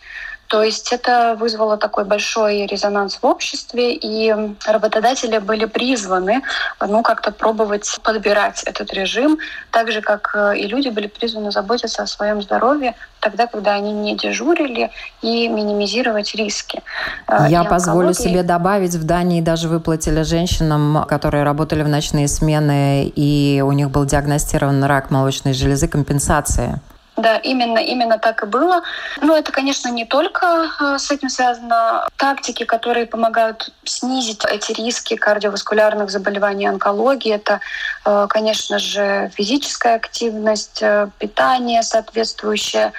То 0.54 0.62
есть 0.62 0.92
это 0.92 1.36
вызвало 1.36 1.76
такой 1.76 2.04
большой 2.04 2.66
резонанс 2.66 3.18
в 3.20 3.26
обществе, 3.26 3.92
и 3.92 4.32
работодатели 4.64 5.38
были 5.38 5.64
призваны 5.64 6.42
ну, 6.80 7.02
как-то 7.02 7.32
пробовать 7.32 7.98
подбирать 8.04 8.62
этот 8.62 8.92
режим, 8.92 9.38
так 9.72 9.90
же, 9.90 10.00
как 10.00 10.30
э, 10.36 10.58
и 10.58 10.68
люди 10.68 10.90
были 10.90 11.08
призваны 11.08 11.50
заботиться 11.50 12.04
о 12.04 12.06
своем 12.06 12.40
здоровье 12.40 12.94
тогда, 13.18 13.48
когда 13.48 13.72
они 13.72 13.92
не 13.92 14.16
дежурили, 14.16 14.90
и 15.22 15.48
минимизировать 15.48 16.36
риски. 16.36 16.82
Э, 17.26 17.46
Я 17.48 17.64
и 17.64 17.68
позволю 17.68 18.14
себе 18.14 18.44
добавить, 18.44 18.94
в 18.94 19.04
Дании 19.04 19.40
даже 19.40 19.68
выплатили 19.68 20.22
женщинам, 20.22 21.04
которые 21.08 21.42
работали 21.42 21.82
в 21.82 21.88
ночные 21.88 22.28
смены, 22.28 23.12
и 23.16 23.60
у 23.66 23.72
них 23.72 23.90
был 23.90 24.04
диагностирован 24.04 24.84
рак 24.84 25.10
молочной 25.10 25.52
железы, 25.52 25.88
компенсации. 25.88 26.78
Да, 27.16 27.36
именно, 27.36 27.78
именно 27.78 28.18
так 28.18 28.42
и 28.42 28.46
было. 28.46 28.82
Но 29.20 29.36
это, 29.36 29.52
конечно, 29.52 29.88
не 29.88 30.04
только 30.04 30.68
э, 30.80 30.98
с 30.98 31.10
этим 31.12 31.28
связано. 31.28 32.08
Тактики, 32.16 32.64
которые 32.64 33.06
помогают 33.06 33.72
снизить 33.84 34.44
эти 34.44 34.72
риски 34.72 35.14
кардиоваскулярных 35.14 36.10
заболеваний, 36.10 36.66
онкологии, 36.66 37.32
это, 37.32 37.60
э, 38.04 38.26
конечно 38.28 38.80
же, 38.80 39.30
физическая 39.34 39.94
активность, 39.94 40.82
э, 40.82 41.08
питание 41.18 41.84
соответствующее 41.84 42.92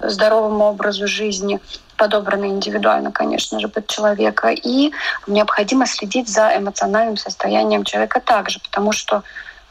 здоровому 0.00 0.64
образу 0.64 1.06
жизни 1.06 1.60
подобраны 1.96 2.46
индивидуально, 2.46 3.12
конечно 3.12 3.60
же, 3.60 3.68
под 3.68 3.86
человека. 3.86 4.48
И 4.48 4.92
необходимо 5.26 5.86
следить 5.86 6.28
за 6.28 6.52
эмоциональным 6.56 7.16
состоянием 7.16 7.84
человека 7.84 8.20
также, 8.20 8.60
потому 8.60 8.92
что 8.92 9.22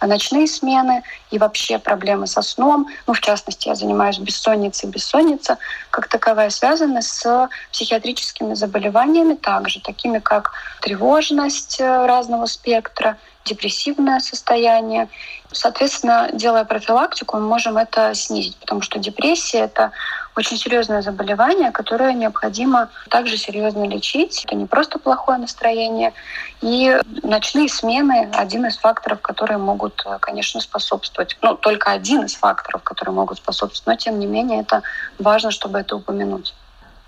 ночные 0.07 0.47
смены 0.47 1.03
и 1.29 1.37
вообще 1.37 1.79
проблемы 1.79 2.27
со 2.27 2.41
сном. 2.41 2.87
Ну, 3.07 3.13
в 3.13 3.21
частности, 3.21 3.67
я 3.67 3.75
занимаюсь 3.75 4.19
бессонницей. 4.19 4.89
Бессонница 4.89 5.57
как 5.89 6.07
таковая 6.07 6.49
связана 6.49 7.01
с 7.01 7.49
психиатрическими 7.71 8.53
заболеваниями 8.53 9.35
также, 9.35 9.81
такими 9.81 10.19
как 10.19 10.53
тревожность 10.81 11.79
э, 11.79 12.05
разного 12.05 12.45
спектра, 12.45 13.17
депрессивное 13.45 14.19
состояние. 14.19 15.09
Соответственно, 15.51 16.29
делая 16.33 16.63
профилактику, 16.63 17.37
мы 17.37 17.47
можем 17.47 17.77
это 17.77 18.13
снизить, 18.13 18.55
потому 18.57 18.81
что 18.81 18.99
депрессия— 18.99 19.59
это 19.59 19.91
очень 20.41 20.57
серьезное 20.57 21.01
заболевание, 21.01 21.71
которое 21.71 22.13
необходимо 22.13 22.89
также 23.09 23.37
серьезно 23.37 23.87
лечить. 23.87 24.43
Это 24.45 24.55
не 24.55 24.65
просто 24.65 24.97
плохое 24.97 25.37
настроение. 25.37 26.13
И 26.61 26.99
ночные 27.23 27.69
смены— 27.69 28.29
один 28.33 28.65
из 28.65 28.77
факторов, 28.77 29.21
которые 29.21 29.59
могут, 29.59 30.03
конечно, 30.19 30.59
способствовать. 30.59 31.37
Ну, 31.41 31.55
только 31.55 31.91
один 31.91 32.23
из 32.23 32.33
факторов, 32.35 32.81
которые 32.83 33.13
могут 33.13 33.37
способствовать. 33.37 33.87
Но, 33.87 34.03
тем 34.03 34.19
не 34.19 34.25
менее, 34.25 34.61
это 34.61 34.81
важно, 35.19 35.51
чтобы 35.51 35.79
это 35.79 35.95
упомянуть. 35.95 36.55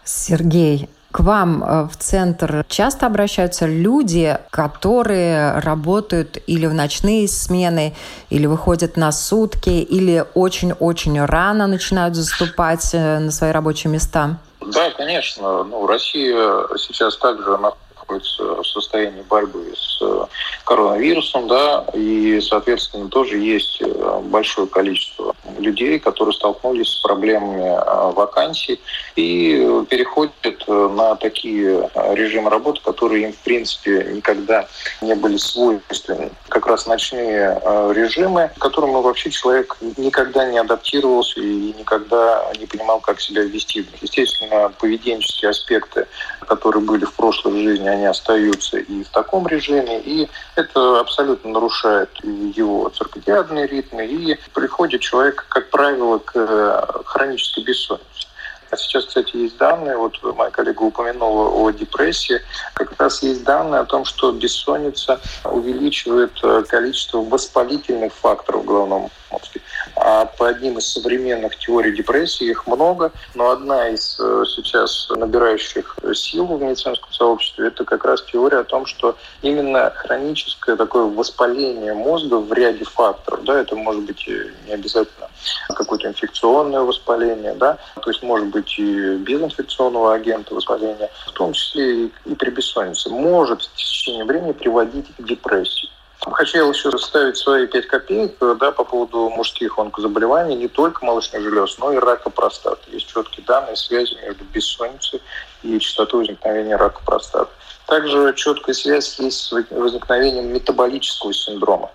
Сергей, 0.04 0.90
к 1.14 1.20
вам 1.20 1.64
э, 1.64 1.88
в 1.88 1.96
центр 1.96 2.66
часто 2.68 3.06
обращаются 3.06 3.68
люди, 3.68 4.36
которые 4.50 5.60
работают 5.60 6.40
или 6.48 6.66
в 6.66 6.74
ночные 6.74 7.28
смены, 7.28 7.94
или 8.32 8.48
выходят 8.48 8.98
на 8.98 9.12
сутки, 9.12 9.70
или 9.70 10.26
очень-очень 10.34 11.24
рано 11.24 11.68
начинают 11.68 12.16
заступать 12.16 12.90
э, 12.94 13.20
на 13.20 13.32
свои 13.32 13.52
рабочие 13.52 13.94
места? 13.94 14.40
Да, 14.60 14.90
конечно. 14.98 15.64
Ну, 15.64 15.86
Россия 15.86 16.66
сейчас 16.78 17.16
также 17.18 17.52
находится 17.52 17.83
в 18.08 18.64
состоянии 18.64 19.24
борьбы 19.30 19.74
с 19.76 20.02
э, 20.02 20.26
коронавирусом, 20.66 21.48
да, 21.48 21.86
и, 21.94 22.40
соответственно, 22.42 23.10
тоже 23.10 23.38
есть 23.38 23.82
э, 23.82 24.22
большое 24.24 24.68
количество 24.68 25.36
людей, 25.58 26.00
которые 26.00 26.34
столкнулись 26.34 26.90
с 26.90 27.02
проблемами 27.02 27.64
э, 27.64 28.12
вакансий 28.14 28.80
и 29.16 29.84
переходят 29.90 30.34
на 30.68 31.16
такие 31.16 31.90
режимы 32.14 32.50
работы, 32.50 32.82
которые 32.84 33.26
им, 33.26 33.34
в 33.34 33.38
принципе, 33.38 34.12
никогда 34.14 34.68
не 35.02 35.16
были 35.16 35.38
свойственны. 35.38 36.32
Как 36.50 36.68
раз 36.68 36.88
ночные 36.88 37.62
режимы, 37.94 38.50
к 38.56 38.62
которым 38.62 38.92
вообще 38.92 39.30
человек 39.30 39.78
никогда 39.98 40.46
не 40.46 40.58
адаптировался 40.58 41.40
и 41.40 41.74
никогда 41.78 42.52
не 42.60 42.66
понимал, 42.66 43.00
как 43.00 43.22
себя 43.22 43.44
вести. 43.44 43.86
Естественно, 44.02 44.72
поведенческие 44.80 45.50
аспекты, 45.52 46.08
которые 46.48 46.84
были 46.84 47.06
в 47.06 47.14
прошлой 47.14 47.64
жизни, 47.64 47.88
они 47.94 48.06
остаются 48.06 48.78
и 48.78 49.04
в 49.04 49.10
таком 49.10 49.48
режиме, 49.48 50.00
и 50.00 50.30
это 50.56 51.00
абсолютно 51.00 51.52
нарушает 51.52 52.10
его 52.24 52.90
циркадиадные 52.90 53.68
ритмы, 53.68 54.06
и 54.06 54.38
приходит 54.54 55.02
человек, 55.02 55.46
как 55.50 55.70
правило, 55.70 56.20
к 56.20 56.32
э, 56.36 57.04
хронической 57.06 57.64
бессоннице. 57.64 58.28
А 58.74 58.78
сейчас, 58.78 59.06
кстати, 59.06 59.38
есть 59.38 59.58
данные, 59.58 59.96
вот 59.98 60.18
моя 60.36 60.50
коллега 60.50 60.82
упомянула 60.82 61.48
о 61.48 61.70
депрессии, 61.70 62.42
как 62.74 63.00
раз 63.00 63.22
есть 63.22 63.44
данные 63.44 63.82
о 63.82 63.86
том, 63.86 64.04
что 64.04 64.32
бессонница 64.32 65.20
увеличивает 65.44 66.32
э, 66.42 66.64
количество 66.68 67.20
воспалительных 67.20 68.12
факторов 68.14 68.64
в 68.64 68.66
головном 68.66 69.12
мозге. 69.32 69.62
А 70.06 70.26
по 70.26 70.50
одним 70.50 70.80
из 70.80 70.88
современных 70.92 71.58
теорий 71.58 71.96
депрессии 71.96 72.50
их 72.50 72.68
много, 72.68 73.14
но 73.36 73.52
одна 73.52 73.88
из 73.88 74.20
э, 74.20 74.44
сейчас 74.54 75.08
набирающих 75.10 75.98
силу 76.14 76.58
в 76.58 76.62
медицинском 76.62 77.10
сообществе 77.14 77.68
это 77.68 77.86
как 77.86 78.04
раз 78.04 78.22
теория 78.24 78.58
о 78.58 78.64
том, 78.66 78.86
что 78.86 79.16
именно 79.42 79.94
хроническое 79.96 80.76
такое 80.76 81.04
воспаление 81.04 81.94
мозга 81.94 82.36
в 82.36 82.52
ряде 82.52 82.84
факторов, 82.84 83.46
да, 83.46 83.62
это 83.62 83.78
может 83.78 84.04
быть 84.04 84.28
не 84.68 84.74
обязательно 84.74 85.30
какое-то 85.70 86.10
инфекционное 86.10 86.82
воспаление, 86.82 87.54
да, 87.54 87.78
то 88.02 88.10
есть 88.10 88.24
может 88.24 88.48
быть 88.48 88.78
и 88.78 89.16
без 89.16 89.42
инфекционного 89.42 90.16
агента 90.16 90.54
воспаления, 90.54 91.10
в 91.28 91.32
том 91.32 91.54
числе 91.54 92.08
и 92.26 92.36
при 92.38 92.50
бессоннице, 92.50 93.10
может 93.10 93.62
в 93.62 93.74
течение 93.76 94.26
времени 94.26 94.52
приводить 94.52 95.16
к 95.16 95.24
депрессии. 95.24 95.93
Хотел 96.32 96.72
еще 96.72 96.90
расставить 96.90 97.38
свои 97.38 97.68
пять 97.68 97.88
копеек 97.88 98.38
да, 98.40 98.72
по 98.72 98.84
поводу 98.84 99.30
мужских 99.30 99.78
онкозаболеваний, 99.78 100.56
не 100.56 100.68
только 100.68 101.06
молочных 101.06 101.42
желез, 101.42 101.78
но 101.80 101.92
и 101.92 101.98
рака 101.98 102.30
простаты. 102.30 102.82
Есть 102.92 103.08
четкие 103.08 103.46
данные 103.46 103.76
связи 103.76 104.16
между 104.24 104.44
бессонницей 104.46 105.22
и 105.64 105.80
частотой 105.80 106.22
возникновения 106.22 106.76
рака 106.76 107.02
простаты. 107.06 107.52
Также 107.88 108.34
четкая 108.36 108.74
связь 108.74 109.20
есть 109.20 109.40
с 109.40 109.52
возникновением 109.52 110.54
метаболического 110.54 111.34
синдрома. 111.34 111.92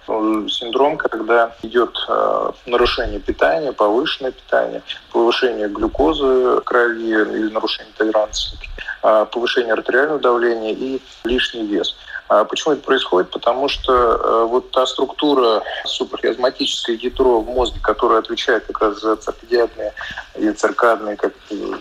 Синдром, 0.49 0.99
когда 0.99 1.57
идет 1.63 1.97
э, 2.09 2.51
нарушение 2.67 3.21
питания, 3.21 3.73
повышенное 3.73 4.33
питание, 4.33 4.83
повышение 5.11 5.69
глюкозы 5.69 6.25
в 6.25 6.61
крови 6.61 7.09
или 7.09 7.51
нарушение 7.51 7.93
толеранции, 7.97 8.59
э, 9.03 9.27
повышение 9.33 9.73
артериального 9.73 10.21
давления 10.21 10.73
и 10.73 11.01
лишний 11.25 11.67
вес. 11.67 11.97
А 12.29 12.45
почему 12.45 12.75
это 12.75 12.83
происходит? 12.83 13.31
Потому 13.31 13.69
что 13.69 13.93
э, 13.93 14.45
вот 14.47 14.71
та 14.71 14.87
структура 14.87 15.63
супрахиазматическое 15.85 16.97
ядро 16.97 17.41
в 17.41 17.47
мозге, 17.47 17.81
которая 17.83 18.19
отвечает 18.19 18.67
как 18.67 18.81
раз 18.81 19.01
за 19.01 19.17
циркадиадные 19.17 19.93
или 20.37 20.53
циркадные, 20.53 21.17
как 21.17 21.33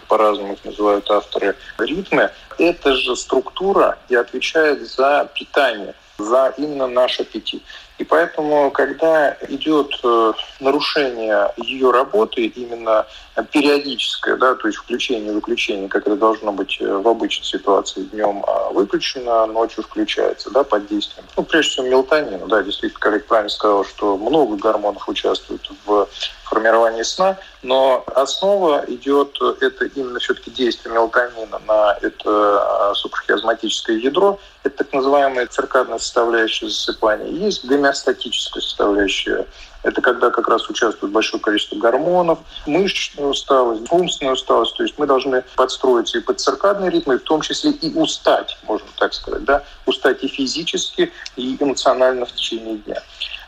по-разному 0.07 0.53
их 0.53 0.63
называют 0.63 1.09
авторы, 1.11 1.55
ритмы, 1.77 2.31
эта 2.57 2.95
же 2.95 3.15
структура 3.15 3.97
и 4.07 4.15
отвечает 4.15 4.89
за 4.89 5.29
питание, 5.33 5.93
за 6.17 6.53
именно 6.57 6.87
наш 6.87 7.19
аппетит. 7.19 7.61
И 7.97 8.03
поэтому, 8.03 8.71
когда 8.71 9.35
идет 9.49 9.99
э, 10.03 10.33
нарушение 10.59 11.51
ее 11.57 11.91
работы, 11.91 12.45
именно 12.45 13.05
периодическое, 13.43 14.35
да, 14.35 14.55
то 14.55 14.67
есть 14.67 14.79
включение-выключение, 14.79 15.87
как 15.89 16.07
это 16.07 16.15
должно 16.15 16.51
быть 16.51 16.77
э, 16.79 16.85
в 16.85 17.07
обычной 17.07 17.45
ситуации, 17.45 18.01
днем 18.01 18.43
а 18.47 18.71
выключено, 18.71 19.45
ночью 19.45 19.83
включается, 19.83 20.49
да, 20.49 20.63
под 20.63 20.87
действием. 20.87 21.25
Ну, 21.35 21.43
прежде 21.43 21.71
всего, 21.71 21.87
мелатонин, 21.87 22.47
да, 22.47 22.63
действительно, 22.63 22.99
коллег 22.99 23.25
правильно 23.27 23.49
сказал, 23.49 23.85
что 23.85 24.17
много 24.17 24.55
гормонов 24.55 25.07
участвуют 25.07 25.69
в 25.85 26.07
формировании 26.45 27.03
сна, 27.03 27.37
но 27.61 28.03
основа 28.15 28.83
идет, 28.87 29.37
это 29.61 29.85
именно 29.85 30.19
все-таки 30.19 30.49
действие 30.49 30.93
мелатонина 30.93 31.59
на 31.67 31.97
это 32.01 32.89
а, 32.89 32.93
супрахиазматическое 32.95 33.97
ядро, 33.97 34.39
Это 34.63 34.83
так 34.83 34.93
называемая 34.93 35.47
циркадная 35.47 35.99
составляющая 35.99 36.67
засыпания. 36.69 37.27
Есть 37.27 37.65
гомеостатическая 37.65 38.61
составляющая 38.61 39.45
это 39.87 40.01
когда 40.01 40.29
как 40.29 40.49
раз 40.49 40.69
участвует 40.69 41.13
большое 41.13 41.41
количество 41.41 41.77
гормонов, 41.77 42.39
мышечная 42.65 43.27
усталость, 43.27 43.89
умственная 43.89 44.33
усталость. 44.33 44.75
То 44.75 44.83
есть 44.83 44.95
мы 44.97 45.07
должны 45.07 45.43
подстроиться 45.55 46.17
и 46.17 46.21
под 46.21 46.41
циркадные 46.41 46.91
ритмы, 46.91 47.17
в 47.17 47.23
том 47.23 47.39
числе 47.39 47.71
и 47.71 47.97
устать, 47.97 48.57
можно 48.67 48.87
так 48.97 49.13
сказать, 49.13 49.45
да, 49.45 49.63
устать 49.85 50.21
и 50.23 50.27
физически, 50.27 51.11
и 51.37 51.55
эмоционально 51.57 52.25
в 52.25 52.33
течение 52.33 52.77
дня. 52.79 53.01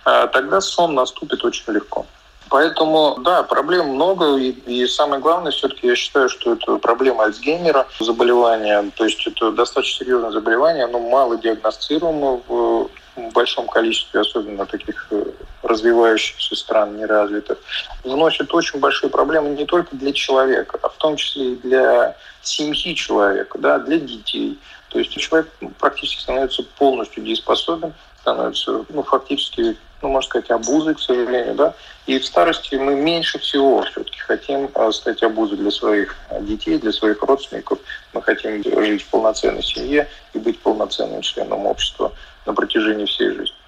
А 0.06 0.28
тогда 0.28 0.62
сон 0.62 0.96
наступит 0.96 1.44
очень 1.44 1.74
легко. 1.74 2.06
Поэтому, 2.50 3.18
да, 3.20 3.44
проблем 3.44 3.90
много, 3.90 4.38
и, 4.38 4.52
и 4.52 4.88
самое 4.88 5.22
главное, 5.22 5.52
все-таки 5.52 5.88
я 5.88 5.96
считаю, 5.96 6.30
что 6.30 6.54
это 6.54 6.78
проблема 6.78 7.26
Альцгеймера, 7.26 7.86
заболевание, 8.00 8.90
то 8.96 9.04
есть 9.04 9.28
это 9.28 9.52
достаточно 9.52 10.06
серьезное 10.06 10.32
заболевание, 10.32 10.86
оно 10.86 11.00
мало 11.00 11.38
диагностируемо 11.38 12.42
в 12.48 12.90
большом 13.34 13.68
количестве, 13.68 14.22
особенно 14.22 14.66
таких 14.66 15.08
э, 15.12 15.26
развивающихся 15.64 16.56
стран, 16.56 16.98
неразвитых, 16.98 17.58
вносит 18.04 18.54
очень 18.54 18.80
большие 18.80 19.10
проблемы 19.10 19.50
не 19.50 19.66
только 19.66 19.96
для 19.96 20.14
человека, 20.14 20.80
а 20.82 20.90
в 20.90 20.98
том 20.98 21.16
числе 21.16 21.54
и 21.54 21.56
для 21.58 22.16
семьи 22.42 22.96
человека, 22.96 23.58
да, 23.60 23.80
для 23.80 24.00
детей. 24.00 24.58
То 24.90 25.00
есть 25.00 25.12
человек 25.12 25.50
практически 25.78 26.22
становится 26.22 26.64
полностью 26.78 27.24
дееспособен, 27.24 27.94
становится 28.22 28.86
ну, 28.90 29.04
фактически, 29.04 29.78
ну, 30.02 30.10
можно 30.10 30.30
сказать, 30.30 30.50
обузой, 30.50 30.96
к 30.96 31.00
сожалению, 31.00 31.56
да. 31.56 31.74
И 32.08 32.18
в 32.18 32.26
старости 32.26 32.76
мы 32.76 32.96
меньше 32.96 33.38
всего 33.40 33.84
все-таки 33.84 34.20
хотим 34.20 34.70
э, 34.74 34.92
стать 34.92 35.22
обузой 35.22 35.58
для 35.58 35.72
своих 35.72 36.16
детей, 36.42 36.80
для 36.80 36.92
своих 36.92 37.22
родственников. 37.22 37.80
Мы 38.14 38.22
хотим 38.22 38.64
жить 38.64 39.04
в 39.04 39.08
полноценной 39.10 39.62
семье 39.62 40.08
и 40.34 40.40
быть 40.40 40.60
полноценным 40.60 41.22
членом 41.22 41.68
общества 41.68 42.12
на 42.46 42.54
протяжении 42.54 43.06
всей 43.06 43.30
жизни. 43.30 43.60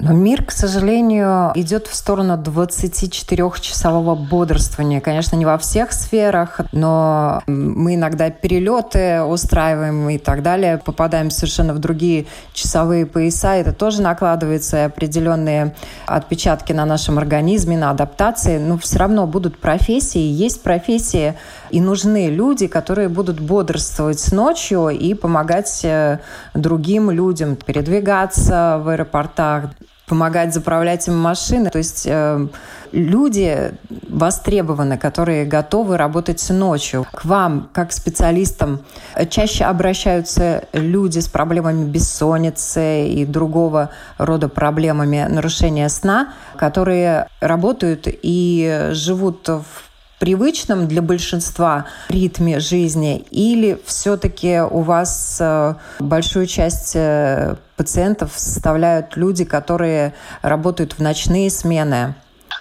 Но 0.00 0.14
мир, 0.14 0.42
к 0.44 0.50
сожалению, 0.50 1.52
идет 1.54 1.86
в 1.86 1.94
сторону 1.94 2.42
24-часового 2.42 4.14
бодрствования. 4.14 5.00
Конечно, 5.00 5.36
не 5.36 5.44
во 5.44 5.58
всех 5.58 5.92
сферах, 5.92 6.60
но 6.72 7.42
мы 7.46 7.96
иногда 7.96 8.30
перелеты 8.30 9.22
устраиваем 9.22 10.08
и 10.08 10.16
так 10.16 10.42
далее, 10.42 10.78
попадаем 10.78 11.30
совершенно 11.30 11.74
в 11.74 11.80
другие 11.80 12.26
часовые 12.54 13.04
пояса. 13.04 13.54
Это 13.56 13.72
тоже 13.72 14.00
накладывается 14.00 14.86
определенные 14.86 15.74
отпечатки 16.06 16.72
на 16.72 16.86
нашем 16.86 17.18
организме, 17.18 17.76
на 17.76 17.90
адаптации. 17.90 18.56
Но 18.56 18.78
все 18.78 19.00
равно 19.00 19.26
будут 19.26 19.58
профессии, 19.58 20.18
есть 20.18 20.62
профессии, 20.62 21.34
и 21.70 21.80
нужны 21.80 22.28
люди, 22.28 22.66
которые 22.66 23.08
будут 23.08 23.40
бодрствовать 23.40 24.32
ночью 24.32 24.88
и 24.88 25.14
помогать 25.14 25.80
э, 25.84 26.18
другим 26.54 27.10
людям 27.10 27.56
передвигаться 27.56 28.80
в 28.82 28.88
аэропортах, 28.88 29.70
помогать 30.10 30.52
заправлять 30.52 31.06
им 31.06 31.16
машины. 31.16 31.70
То 31.70 31.78
есть 31.78 32.04
э, 32.04 32.48
люди 32.90 33.72
востребованы, 34.08 34.98
которые 34.98 35.44
готовы 35.44 35.96
работать 35.96 36.44
ночью. 36.50 37.06
К 37.12 37.24
вам, 37.24 37.70
как 37.72 37.92
специалистам, 37.92 38.80
чаще 39.28 39.64
обращаются 39.64 40.64
люди 40.72 41.20
с 41.20 41.28
проблемами 41.28 41.84
бессонницы 41.84 43.06
и 43.06 43.24
другого 43.24 43.90
рода 44.18 44.48
проблемами 44.48 45.26
нарушения 45.28 45.88
сна, 45.88 46.34
которые 46.56 47.28
работают 47.40 48.06
и 48.06 48.88
живут 48.90 49.46
в 49.46 49.89
привычном 50.20 50.86
для 50.86 51.02
большинства 51.02 51.86
ритме 52.10 52.60
жизни, 52.60 53.24
или 53.30 53.80
все-таки 53.86 54.60
у 54.60 54.82
вас 54.82 55.38
э, 55.40 55.74
большую 55.98 56.46
часть 56.46 56.92
э, 56.94 57.56
пациентов 57.76 58.32
составляют 58.36 59.16
люди, 59.16 59.44
которые 59.44 60.12
работают 60.42 60.92
в 60.92 60.98
ночные 61.00 61.50
смены? 61.50 62.14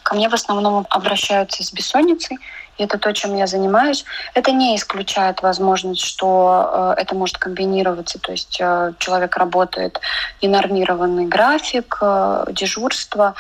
Ко 0.03 0.15
мне 0.15 0.29
в 0.29 0.33
основном 0.33 0.87
обращаются 0.89 1.63
с 1.63 1.73
бессонницей, 1.73 2.37
и 2.77 2.83
это 2.83 2.97
то, 2.97 3.11
чем 3.11 3.35
я 3.35 3.45
занимаюсь. 3.45 4.05
Это 4.33 4.51
не 4.51 4.75
исключает 4.77 5.41
возможность, 5.41 6.01
что 6.01 6.95
э, 6.97 7.01
это 7.01 7.13
может 7.13 7.37
комбинироваться, 7.37 8.19
то 8.19 8.31
есть 8.31 8.57
э, 8.61 8.93
человек 8.99 9.35
работает 9.35 9.99
ненормированный 10.41 11.25
график, 11.25 11.97
э, 12.01 12.45
дежурство, 12.51 13.35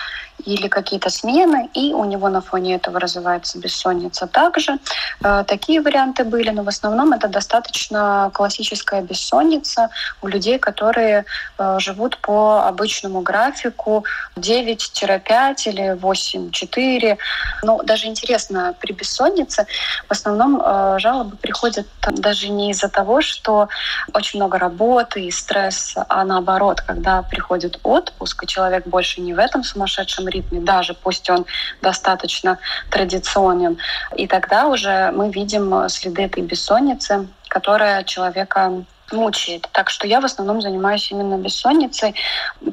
или 0.45 0.67
какие-то 0.67 1.09
смены, 1.09 1.69
и 1.73 1.93
у 1.93 2.05
него 2.05 2.29
на 2.29 2.41
фоне 2.41 2.75
этого 2.75 2.99
развивается 2.99 3.59
бессонница 3.59 4.27
также. 4.27 4.77
Э, 5.23 5.43
такие 5.47 5.81
варианты 5.81 6.23
были, 6.23 6.49
но 6.49 6.63
в 6.63 6.67
основном 6.67 7.13
это 7.13 7.27
достаточно 7.27 8.31
классическая 8.33 9.01
бессонница 9.01 9.89
у 10.21 10.27
людей, 10.27 10.59
которые 10.59 11.25
э, 11.57 11.79
живут 11.79 12.17
по 12.17 12.67
обычному 12.67 13.21
графику 13.21 14.05
9-5 14.35 15.55
или 15.65 15.95
8-4. 15.95 17.17
Ну, 17.63 17.83
даже 17.83 18.07
интересно, 18.07 18.73
при 18.79 18.93
бессоннице 18.93 19.65
в 20.07 20.11
основном 20.11 20.61
э, 20.63 20.99
жалобы 20.99 21.35
приходят 21.37 21.87
даже 22.01 22.49
не 22.49 22.71
из-за 22.71 22.89
того, 22.89 23.21
что 23.21 23.67
очень 24.13 24.39
много 24.39 24.57
работы 24.57 25.25
и 25.25 25.31
стресса, 25.31 26.05
а 26.09 26.23
наоборот, 26.23 26.81
когда 26.81 27.21
приходит 27.23 27.79
отпуск, 27.83 28.43
и 28.43 28.47
человек 28.47 28.87
больше 28.87 29.21
не 29.21 29.33
в 29.33 29.39
этом 29.39 29.63
сумасшедшем 29.63 30.28
ритме, 30.29 30.59
даже 30.61 30.93
пусть 30.93 31.29
он 31.29 31.45
достаточно 31.81 32.59
традиционен. 32.89 33.77
И 34.15 34.27
тогда 34.27 34.67
уже 34.67 35.11
мы 35.11 35.31
видим 35.31 35.89
следы 35.89 36.23
этой 36.23 36.43
бессонницы, 36.43 37.27
которая 37.47 38.03
человека 38.03 38.85
мучает. 39.11 39.67
Так 39.71 39.89
что 39.89 40.07
я 40.07 40.19
в 40.21 40.25
основном 40.25 40.61
занимаюсь 40.61 41.11
именно 41.11 41.37
бессонницей. 41.37 42.15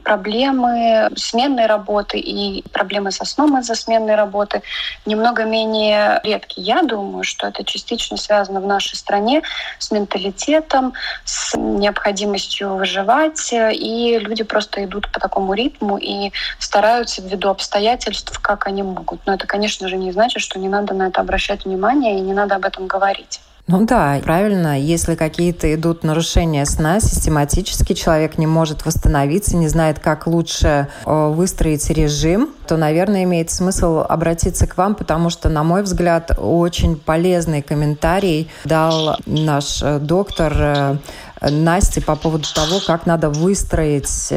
Проблемы 0.05 1.11
сменной 1.17 1.67
работы 1.67 2.19
и 2.19 2.63
проблемы 2.71 3.13
со 3.13 3.25
сном 3.25 3.59
из-за 3.59 3.75
сменной 3.75 4.15
работы 4.15 4.63
немного 5.05 5.45
менее 5.45 6.21
редкие. 6.23 6.67
Я 6.67 6.83
думаю, 6.83 7.25
что 7.25 7.47
это 7.47 7.65
частично 7.65 8.17
связано 8.17 8.61
в 8.61 8.67
нашей 8.67 8.97
стране 8.97 9.43
с 9.79 9.91
менталитетом, 9.91 10.95
с 11.25 11.57
необходимостью 11.57 12.75
выживать, 12.75 13.53
и 13.53 14.19
люди 14.21 14.45
просто 14.45 14.85
идут 14.85 15.11
по 15.13 15.21
такому 15.21 15.55
ритму 15.55 15.99
и 15.99 16.33
стараются 16.59 17.23
ввиду 17.23 17.49
обстоятельств, 17.49 18.39
как 18.41 18.67
они 18.67 18.83
могут. 18.83 19.27
Но 19.27 19.35
это, 19.35 19.47
конечно 19.47 19.89
же, 19.89 19.97
не 19.97 20.13
значит, 20.13 20.43
что 20.43 20.59
не 20.59 20.69
надо 20.69 20.95
на 20.95 21.09
это 21.09 21.21
обращать 21.21 21.65
внимание 21.65 22.19
и 22.19 22.21
не 22.21 22.33
надо 22.33 22.57
об 22.57 22.65
этом 22.65 22.87
говорить. 22.87 23.41
Ну 23.69 23.85
да, 23.85 24.21
правильно. 24.23 24.81
Если 24.81 25.17
какие-то 25.17 25.75
идут 25.75 26.05
нарушения 26.05 26.65
сна, 26.67 27.01
систематически 27.01 27.95
человек 27.95 28.39
не 28.39 28.47
может 28.47 28.87
восстановиться, 28.87 29.57
не 29.57 29.67
знает, 29.67 29.99
как 29.99 30.29
лучше 30.29 30.89
э, 31.05 31.29
выстроить 31.31 31.91
режим, 31.91 32.51
то, 32.69 32.77
наверное, 32.77 33.25
имеет 33.25 33.51
смысл 33.51 34.05
обратиться 34.09 34.69
к 34.69 34.77
вам, 34.77 34.95
потому 34.95 35.31
что, 35.31 35.49
на 35.49 35.65
мой 35.65 35.83
взгляд, 35.83 36.39
очень 36.39 36.95
полезный 36.95 37.61
комментарий 37.61 38.49
дал 38.65 39.17
наш 39.27 39.83
э, 39.83 39.99
доктор 39.99 40.53
э, 40.57 40.97
Насте 41.43 42.01
по 42.01 42.17
поводу 42.17 42.47
того, 42.55 42.81
как 42.85 43.05
надо 43.05 43.29
выстроить 43.29 44.33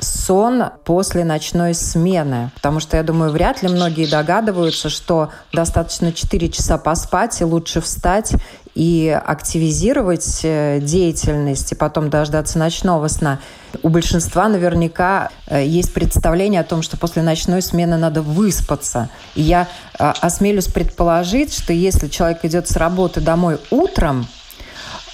сон 0.00 0.64
после 0.84 1.24
ночной 1.24 1.72
смены. 1.72 2.50
Потому 2.56 2.80
что, 2.80 2.96
я 2.96 3.04
думаю, 3.04 3.30
вряд 3.30 3.62
ли 3.62 3.68
многие 3.68 4.10
догадываются, 4.10 4.88
что 4.88 5.30
достаточно 5.52 6.12
4 6.12 6.48
часа 6.48 6.78
поспать 6.78 7.40
и 7.40 7.44
лучше 7.44 7.80
встать 7.80 8.32
и 8.74 9.08
активизировать 9.08 10.40
э, 10.42 10.80
деятельность 10.80 11.72
и 11.72 11.74
потом 11.74 12.10
дождаться 12.10 12.58
ночного 12.58 13.08
сна. 13.08 13.38
У 13.82 13.88
большинства 13.88 14.48
наверняка 14.48 15.30
э, 15.46 15.64
есть 15.66 15.92
представление 15.92 16.60
о 16.60 16.64
том, 16.64 16.82
что 16.82 16.96
после 16.96 17.22
ночной 17.22 17.62
смены 17.62 17.96
надо 17.96 18.22
выспаться. 18.22 19.10
И 19.34 19.42
я 19.42 19.68
осмелюсь 19.98 20.66
предположить, 20.66 21.54
что 21.54 21.72
если 21.72 22.08
человек 22.08 22.44
идет 22.44 22.68
с 22.68 22.76
работы 22.76 23.20
домой 23.20 23.58
утром, 23.70 24.26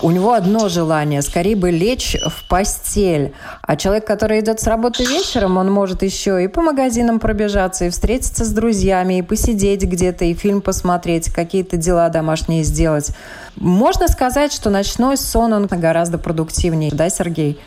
у 0.00 0.10
него 0.10 0.32
одно 0.32 0.68
желание, 0.68 1.22
скорее 1.22 1.56
бы 1.56 1.70
лечь 1.70 2.16
в 2.24 2.48
постель. 2.48 3.32
А 3.62 3.76
человек, 3.76 4.06
который 4.06 4.40
идет 4.40 4.60
с 4.60 4.66
работы 4.66 5.04
вечером, 5.04 5.56
он 5.56 5.70
может 5.72 6.02
еще 6.02 6.42
и 6.42 6.48
по 6.48 6.60
магазинам 6.60 7.18
пробежаться, 7.18 7.86
и 7.86 7.90
встретиться 7.90 8.44
с 8.44 8.50
друзьями, 8.50 9.18
и 9.18 9.22
посидеть 9.22 9.82
где-то, 9.82 10.24
и 10.24 10.34
фильм 10.34 10.60
посмотреть, 10.60 11.32
какие-то 11.32 11.76
дела 11.76 12.08
домашние 12.08 12.62
сделать. 12.62 13.10
Можно 13.56 14.08
сказать, 14.08 14.52
что 14.52 14.70
ночной 14.70 15.16
сон, 15.16 15.52
он 15.52 15.66
гораздо 15.66 16.18
продуктивнее, 16.18 16.92
да, 16.92 17.10
Сергей? 17.10 17.58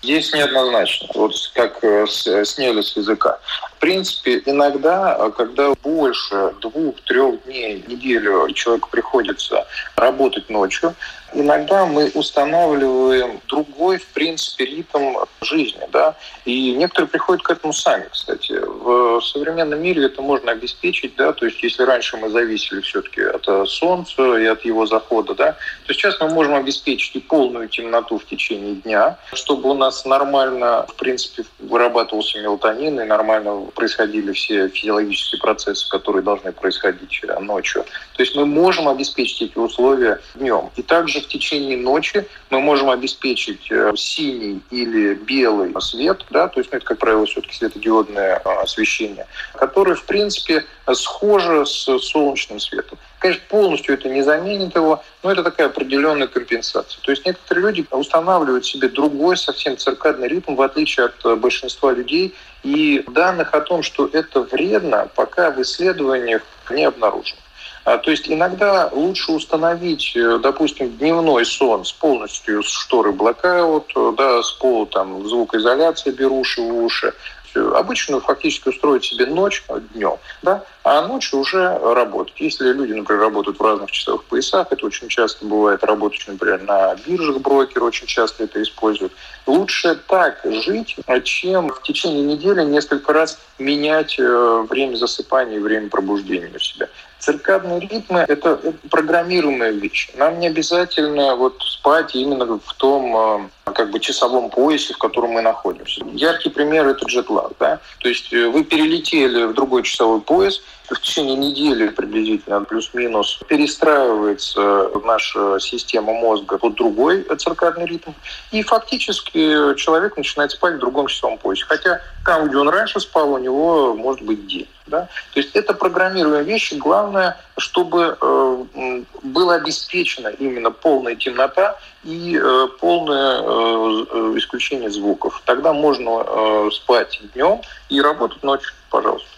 Здесь 0.00 0.32
неоднозначно, 0.32 1.08
вот 1.14 1.32
как 1.54 1.82
э, 1.82 2.06
сняли 2.06 2.82
с 2.82 2.96
языка. 2.96 3.38
В 3.76 3.80
принципе, 3.80 4.40
иногда, 4.46 5.30
когда 5.36 5.74
больше 5.82 6.52
двух-трех 6.60 7.42
дней 7.44 7.82
в 7.82 7.88
неделю 7.88 8.48
человеку 8.52 8.90
приходится 8.90 9.66
работать 9.96 10.48
ночью, 10.50 10.94
иногда 11.32 11.86
мы 11.86 12.10
устанавливаем 12.14 13.40
другой, 13.48 13.98
в 13.98 14.06
принципе, 14.08 14.64
ритм 14.64 15.16
жизни. 15.40 15.82
Да? 15.92 16.16
И 16.44 16.74
некоторые 16.74 17.08
приходят 17.08 17.42
к 17.42 17.50
этому 17.50 17.72
сами, 17.72 18.08
кстати. 18.10 18.52
В 18.52 19.20
современном 19.20 19.80
мире 19.82 20.06
это 20.06 20.22
можно 20.22 20.52
обеспечить. 20.52 21.16
Да? 21.16 21.32
То 21.32 21.46
есть 21.46 21.62
если 21.62 21.82
раньше 21.82 22.16
мы 22.16 22.28
зависели 22.30 22.80
все-таки 22.80 23.22
от 23.22 23.68
Солнца 23.68 24.36
и 24.36 24.46
от 24.46 24.64
его 24.64 24.86
захода, 24.86 25.34
да, 25.34 25.56
то 25.86 25.92
сейчас 25.92 26.20
мы 26.20 26.28
можем 26.28 26.54
обеспечить 26.54 27.16
и 27.16 27.20
полную 27.20 27.68
темноту 27.68 28.18
в 28.18 28.26
течение 28.26 28.74
дня, 28.76 29.18
чтобы 29.32 29.70
у 29.70 29.74
нас 29.74 30.04
нормально, 30.04 30.86
в 30.88 30.94
принципе, 30.94 31.44
вырабатывался 31.58 32.40
мелатонин 32.40 33.00
и 33.00 33.04
нормально 33.04 33.66
происходили 33.74 34.32
все 34.32 34.68
физиологические 34.68 35.40
процессы, 35.40 35.88
которые 35.88 36.22
должны 36.22 36.52
происходить 36.52 37.20
ночью. 37.40 37.84
То 38.16 38.22
есть 38.22 38.34
мы 38.36 38.46
можем 38.46 38.88
обеспечить 38.88 39.42
эти 39.42 39.58
условия 39.58 40.20
днем. 40.34 40.70
И 40.76 40.82
также 40.82 41.17
в 41.20 41.28
течение 41.28 41.76
ночи 41.76 42.26
мы 42.50 42.60
можем 42.60 42.90
обеспечить 42.90 43.70
э, 43.70 43.92
синий 43.96 44.60
или 44.70 45.14
белый 45.14 45.74
свет, 45.80 46.24
да, 46.30 46.48
то 46.48 46.60
есть 46.60 46.72
ну, 46.72 46.78
это, 46.78 46.86
как 46.86 46.98
правило, 46.98 47.26
все-таки 47.26 47.54
светодиодное 47.54 48.40
а, 48.44 48.62
освещение, 48.62 49.26
которое, 49.54 49.94
в 49.94 50.04
принципе, 50.04 50.64
схоже 50.92 51.66
с 51.66 51.86
солнечным 51.98 52.60
светом. 52.60 52.98
Конечно, 53.18 53.42
полностью 53.48 53.94
это 53.94 54.08
не 54.08 54.22
заменит 54.22 54.76
его, 54.76 55.02
но 55.22 55.32
это 55.32 55.42
такая 55.42 55.66
определенная 55.66 56.28
компенсация. 56.28 57.00
То 57.02 57.10
есть 57.10 57.26
некоторые 57.26 57.66
люди 57.66 57.86
устанавливают 57.90 58.64
себе 58.64 58.88
другой 58.88 59.36
совсем 59.36 59.76
циркадный 59.76 60.28
ритм, 60.28 60.54
в 60.54 60.62
отличие 60.62 61.06
от 61.06 61.24
э, 61.24 61.34
большинства 61.34 61.92
людей. 61.92 62.34
И 62.62 63.04
данных 63.08 63.54
о 63.54 63.60
том, 63.60 63.82
что 63.82 64.08
это 64.12 64.42
вредно, 64.42 65.08
пока 65.14 65.50
в 65.50 65.60
исследованиях 65.62 66.42
не 66.70 66.84
обнаружено. 66.84 67.40
А, 67.88 67.96
то 67.96 68.10
есть 68.10 68.28
иногда 68.28 68.90
лучше 68.92 69.32
установить, 69.32 70.12
э, 70.14 70.38
допустим, 70.42 70.90
дневной 70.98 71.46
сон 71.46 71.86
с 71.86 71.92
полностью 71.92 72.62
шторы 72.62 73.12
блокаут, 73.12 73.90
э, 73.96 74.12
да, 74.14 74.42
с 74.42 74.52
полу 74.52 74.84
там 74.84 75.26
звукоизоляции 75.26 76.10
беруши 76.10 76.60
в 76.60 76.84
уши, 76.84 77.14
обычно 77.54 78.20
фактически 78.20 78.68
устроить 78.68 79.04
себе 79.04 79.24
ночь 79.24 79.64
днем, 79.94 80.18
да, 80.42 80.64
а 80.84 81.06
ночью 81.06 81.38
уже 81.38 81.78
работать. 81.78 82.34
Если 82.36 82.72
люди, 82.72 82.92
например, 82.92 83.22
работают 83.22 83.58
в 83.58 83.62
разных 83.62 83.90
часовых 83.90 84.24
поясах, 84.24 84.66
это 84.70 84.84
очень 84.84 85.08
часто 85.08 85.46
бывает, 85.46 85.82
работать, 85.82 86.22
например, 86.26 86.60
на 86.64 86.94
биржах 87.06 87.38
брокеры 87.38 87.86
очень 87.86 88.06
часто 88.06 88.44
это 88.44 88.62
используют. 88.62 89.14
Лучше 89.46 89.98
так 90.08 90.40
жить, 90.44 90.96
чем 91.24 91.70
в 91.70 91.80
течение 91.82 92.22
недели 92.22 92.64
несколько 92.64 93.14
раз 93.14 93.38
менять 93.58 94.18
э, 94.18 94.66
время 94.68 94.96
засыпания 94.96 95.56
и 95.56 95.60
время 95.60 95.88
пробуждения 95.88 96.52
у 96.54 96.58
себя. 96.58 96.88
Циркадные 97.18 97.80
ритмы— 97.80 98.24
это, 98.28 98.60
программируемая 98.90 99.72
вещь. 99.72 100.10
Нам 100.14 100.38
не 100.38 100.46
обязательно 100.46 101.34
вот 101.34 101.60
спать 101.62 102.14
именно 102.14 102.58
в 102.58 102.74
том 102.74 103.50
э, 103.66 103.72
как 103.72 103.90
бы 103.90 103.98
часовом 103.98 104.50
поясе, 104.50 104.94
в 104.94 104.98
котором 104.98 105.30
мы 105.30 105.42
находимся. 105.42 106.04
Яркий 106.12 106.50
пример— 106.50 106.86
это 106.88 107.04
джетлаг. 107.06 107.52
Да? 107.58 107.80
То 107.98 108.08
есть 108.08 108.32
э, 108.32 108.48
вы 108.48 108.64
перелетели 108.64 109.44
в 109.44 109.54
другой 109.54 109.82
часовой 109.82 110.20
пояс, 110.20 110.60
в 110.90 111.00
течение 111.00 111.36
недели 111.36 111.88
приблизительно, 111.88 112.64
плюс-минус, 112.64 113.40
перестраивается 113.46 114.90
наша 115.04 115.60
система 115.60 116.12
мозга 116.12 116.58
под 116.58 116.74
другой 116.74 117.24
циркадный 117.36 117.86
ритм. 117.86 118.12
И 118.50 118.62
фактически 118.62 119.74
человек 119.76 120.16
начинает 120.16 120.50
спать 120.52 120.76
в 120.76 120.78
другом 120.78 121.06
часовом 121.08 121.38
поясе. 121.38 121.64
Хотя 121.66 122.00
там, 122.24 122.48
где 122.48 122.56
он 122.56 122.68
раньше 122.68 123.00
спал, 123.00 123.32
у 123.32 123.38
него 123.38 123.94
может 123.94 124.22
быть 124.22 124.46
день. 124.46 124.68
Да? 124.86 125.08
То 125.34 125.40
есть 125.40 125.54
это 125.54 125.74
программируемые 125.74 126.44
вещи. 126.44 126.74
Главное, 126.74 127.36
чтобы 127.58 128.16
э, 128.20 129.02
была 129.22 129.56
обеспечена 129.56 130.28
именно 130.28 130.70
полная 130.70 131.14
темнота 131.14 131.76
и 132.04 132.40
э, 132.42 132.68
полное 132.80 133.40
э, 133.42 134.38
исключение 134.38 134.90
звуков. 134.90 135.42
Тогда 135.44 135.74
можно 135.74 136.24
э, 136.26 136.70
спать 136.72 137.20
днем 137.34 137.60
и 137.90 138.00
работать 138.00 138.42
ночью, 138.42 138.72
пожалуйста. 138.88 139.28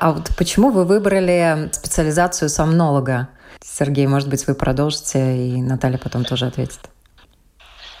А 0.00 0.12
вот 0.12 0.30
почему 0.36 0.70
вы 0.70 0.84
выбрали 0.84 1.68
специализацию 1.72 2.48
сомнолога? 2.48 3.28
Сергей, 3.62 4.06
может 4.06 4.28
быть, 4.28 4.46
вы 4.46 4.54
продолжите, 4.54 5.36
и 5.36 5.62
Наталья 5.62 5.98
потом 5.98 6.24
тоже 6.24 6.46
ответит. 6.46 6.80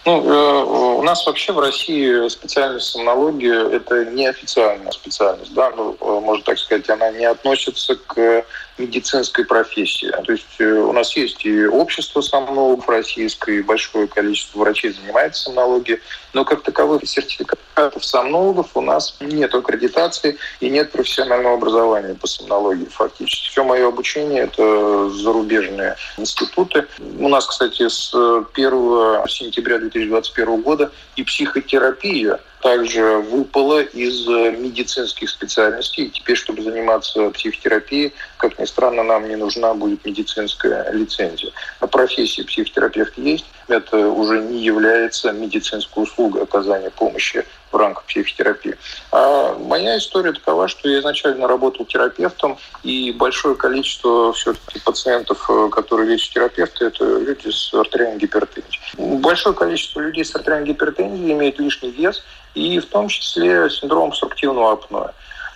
Ну, 0.04 0.22
э, 0.22 0.85
у 0.96 1.02
нас 1.02 1.26
вообще 1.26 1.52
в 1.52 1.58
России 1.58 2.28
специальность 2.28 2.86
сомнология– 2.86 3.68
это 3.70 4.04
неофициальная 4.06 4.92
специальность. 4.92 5.52
Да? 5.54 5.70
Ну, 5.76 5.96
э, 6.00 6.20
можно 6.20 6.44
так 6.44 6.58
сказать, 6.58 6.88
она 6.88 7.10
не 7.10 7.24
относится 7.24 7.96
к 7.96 8.44
медицинской 8.78 9.44
профессии. 9.44 10.10
То 10.24 10.32
есть 10.32 10.60
э, 10.60 10.64
у 10.64 10.92
нас 10.92 11.16
есть 11.16 11.44
и 11.44 11.66
общество 11.66 12.20
сомнологов 12.20 12.88
российское, 12.88 13.58
и 13.58 13.62
большое 13.62 14.06
количество 14.06 14.60
врачей 14.60 14.92
занимается 14.92 15.44
сомнологией, 15.44 16.00
но 16.32 16.44
как 16.44 16.62
таковых 16.62 17.06
сертификатов 17.06 18.04
сомнологов 18.04 18.68
у 18.74 18.80
нас 18.80 19.16
нет 19.20 19.54
аккредитации 19.54 20.36
и 20.60 20.68
нет 20.68 20.92
профессионального 20.92 21.54
образования 21.54 22.14
по 22.14 22.26
сомнологии 22.26 22.86
фактически. 22.86 23.50
Все 23.50 23.64
мое 23.64 23.88
обучение– 23.88 24.42
это 24.44 25.10
зарубежные 25.10 25.96
институты. 26.18 26.86
У 27.18 27.28
нас, 27.28 27.46
кстати, 27.46 27.88
с 27.88 28.14
1 28.14 29.28
сентября 29.28 29.78
2021 29.78 30.60
года 30.62 30.85
и 31.16 31.22
психотерапия 31.22 32.40
также 32.60 33.18
выпала 33.18 33.80
из 33.80 34.26
э, 34.28 34.50
медицинских 34.58 35.30
специальностей. 35.30 36.06
И 36.06 36.10
теперь, 36.10 36.36
чтобы 36.36 36.62
заниматься 36.62 37.30
психотерапией, 37.30 38.12
как 38.38 38.58
ни 38.58 38.64
странно, 38.64 39.02
нам 39.02 39.28
не 39.28 39.36
нужна 39.36 39.74
будет 39.74 40.04
медицинская 40.04 40.90
лицензия. 40.92 41.52
А 41.80 41.86
профессия 41.86 42.44
психотерапевт 42.44 43.16
есть, 43.18 43.46
это 43.68 44.08
уже 44.08 44.40
не 44.40 44.62
является 44.62 45.32
медицинской 45.32 46.04
услугой 46.04 46.42
оказания 46.42 46.90
помощи 46.90 47.44
в 47.72 47.76
рамках 47.76 48.04
психотерапии. 48.04 48.76
А 49.12 49.54
моя 49.58 49.98
история 49.98 50.32
такова, 50.32 50.68
что 50.68 50.88
я 50.88 51.00
изначально 51.00 51.48
работал 51.48 51.84
терапевтом, 51.84 52.58
и 52.82 53.12
большое 53.12 53.56
количество 53.56 54.32
все-таки 54.32 54.80
пациентов, 54.80 55.44
э, 55.50 55.68
которые 55.70 56.10
лечат 56.10 56.34
терапевты, 56.34 56.86
это 56.86 57.04
люди 57.04 57.50
с 57.50 57.74
артериальной 57.74 58.18
гипертензией. 58.18 58.80
Большое 58.96 59.54
количество 59.54 60.00
людей 60.00 60.24
с 60.24 60.34
артериальной 60.34 60.68
гипертензией 60.68 61.32
имеет 61.32 61.58
лишний 61.58 61.90
вес, 61.90 62.22
и 62.54 62.78
в 62.78 62.86
том 62.86 63.08
числе 63.08 63.68
синдром 63.68 64.08
обструктивного 64.08 64.72
апноэ. 64.72 65.10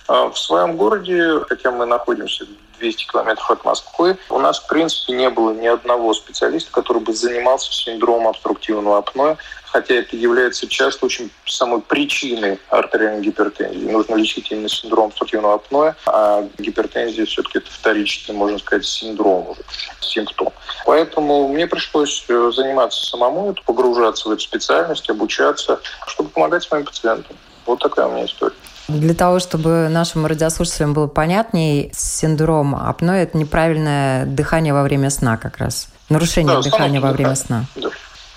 А 0.08 0.28
в 0.28 0.38
своем 0.38 0.76
городе, 0.76 1.40
хотя 1.48 1.70
мы 1.70 1.86
находимся 1.86 2.44
200 2.80 3.06
километров 3.06 3.50
от 3.50 3.64
Москвы, 3.64 4.18
у 4.28 4.38
нас, 4.38 4.58
в 4.58 4.66
принципе, 4.66 5.12
не 5.12 5.30
было 5.30 5.52
ни 5.52 5.66
одного 5.66 6.12
специалиста, 6.14 6.72
который 6.72 7.02
бы 7.02 7.12
занимался 7.12 7.72
синдромом 7.72 8.28
обструктивного 8.28 8.98
апноэ, 8.98 9.36
хотя 9.70 9.94
это 9.94 10.16
является 10.16 10.66
часто 10.66 11.06
очень 11.06 11.30
самой 11.46 11.80
причиной 11.80 12.58
артериальной 12.68 13.22
гипертензии. 13.22 13.86
Нужно 13.86 14.16
лечить 14.16 14.50
именно 14.50 14.68
синдром 14.68 15.06
обструктивного 15.06 15.54
апноэ, 15.54 15.94
а 16.06 16.48
гипертензия 16.58 17.24
все-таки 17.26 17.58
это 17.58 17.70
вторичный, 17.70 18.34
можно 18.34 18.58
сказать, 18.58 18.84
синдром 18.84 19.48
уже, 19.50 19.62
симптом. 20.00 20.52
Поэтому 20.84 21.48
мне 21.48 21.66
пришлось 21.66 22.24
э, 22.28 22.50
заниматься 22.54 23.04
самому, 23.04 23.54
погружаться 23.64 24.28
в 24.28 24.32
эту 24.32 24.42
специальность, 24.42 25.08
обучаться, 25.08 25.80
чтобы 26.06 26.30
помогать 26.30 26.62
своим 26.62 26.84
пациентам. 26.84 27.36
Вот 27.66 27.78
такая 27.78 28.06
у 28.06 28.12
меня 28.12 28.24
история. 28.24 28.56
Для 28.98 29.14
того, 29.14 29.38
чтобы 29.38 29.88
нашим 29.90 30.26
радиослушателям 30.26 30.94
было 30.94 31.07
понятней, 31.07 31.90
синдром 31.94 32.74
апноэ– 32.74 33.22
это 33.22 33.38
неправильное 33.38 34.26
дыхание 34.26 34.72
во 34.74 34.83
время 34.83 35.11
сна 35.11 35.37
как 35.37 35.59
раз. 35.59 35.88
Нарушение 36.09 36.57
да, 36.57 36.62
дыхания 36.62 37.00
во 37.00 37.12
время 37.12 37.37
сна. 37.37 37.66
Да. 37.76 37.90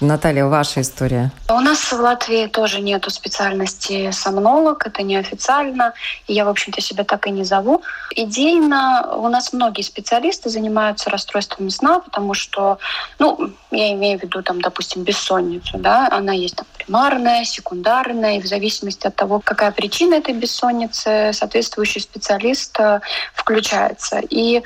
Наталья, 0.04 0.46
ваша 0.46 0.82
история. 0.82 1.32
У 1.50 1.60
нас 1.60 1.92
в 1.92 2.00
Латвии 2.00 2.48
тоже 2.48 2.82
нету 2.82 3.10
специальности 3.10 4.12
сомнолог, 4.12 4.86
это 4.86 5.04
неофициально, 5.04 5.94
я, 6.28 6.46
в 6.46 6.50
общем-то, 6.50 6.82
себя 6.82 7.04
так 7.04 7.28
и 7.28 7.32
не 7.32 7.44
зову. 7.44 7.82
Идейно 8.16 9.16
у 9.16 9.28
нас 9.30 9.54
многие 9.54 9.82
специалисты 9.82 10.50
занимаются 10.50 11.10
расстройствами 11.10 11.70
сна, 11.70 12.00
потому 12.00 12.34
что, 12.34 12.78
ну, 13.20 13.52
я 13.72 13.94
имею 13.94 14.20
в 14.20 14.24
виду, 14.24 14.44
там, 14.44 14.62
допустим, 14.62 15.04
бессонницу, 15.04 15.78
да, 15.78 16.08
она 16.12 16.34
есть 16.34 16.56
там 16.56 16.68
примарная, 16.78 17.46
секундарная, 17.46 18.38
и 18.38 18.42
в 18.42 18.46
зависимости 18.46 19.08
от 19.08 19.16
того, 19.16 19.40
какая 19.40 19.72
причина 19.72 20.16
этой 20.16 20.34
бессонницы, 20.34 21.32
соответствующий 21.34 22.02
специалист 22.02 22.80
э, 22.80 23.00
включается. 23.34 24.22
И 24.30 24.64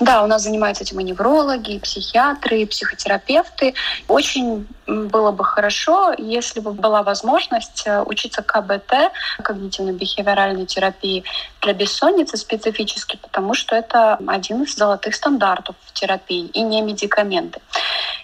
да, 0.00 0.24
у 0.24 0.26
нас 0.26 0.42
занимаются 0.42 0.82
этим 0.82 0.98
и 0.98 1.04
неврологи, 1.04 1.74
и 1.76 1.78
психиатры, 1.78 2.62
и 2.62 2.66
психотерапевты. 2.66 3.74
Очень 4.08 4.66
было 4.86 5.30
бы 5.30 5.44
хорошо, 5.44 6.12
если 6.18 6.58
бы 6.60 6.72
была 6.72 7.02
возможность 7.02 7.84
э, 7.86 8.02
учиться 8.02 8.42
КБТ, 8.42 9.12
когнитивно-бихевиоральной 9.40 10.66
терапии 10.66 11.24
для 11.62 11.72
бессонницы 11.72 12.36
специфически, 12.36 13.18
потому 13.22 13.54
что 13.54 13.76
это 13.76 14.18
один 14.26 14.64
из 14.64 14.74
золотых 14.74 15.14
стандартов 15.14 15.76
в 15.86 15.92
терапии 15.92 16.46
и 16.46 16.62
не 16.62 16.82
медикаменты. 16.82 17.60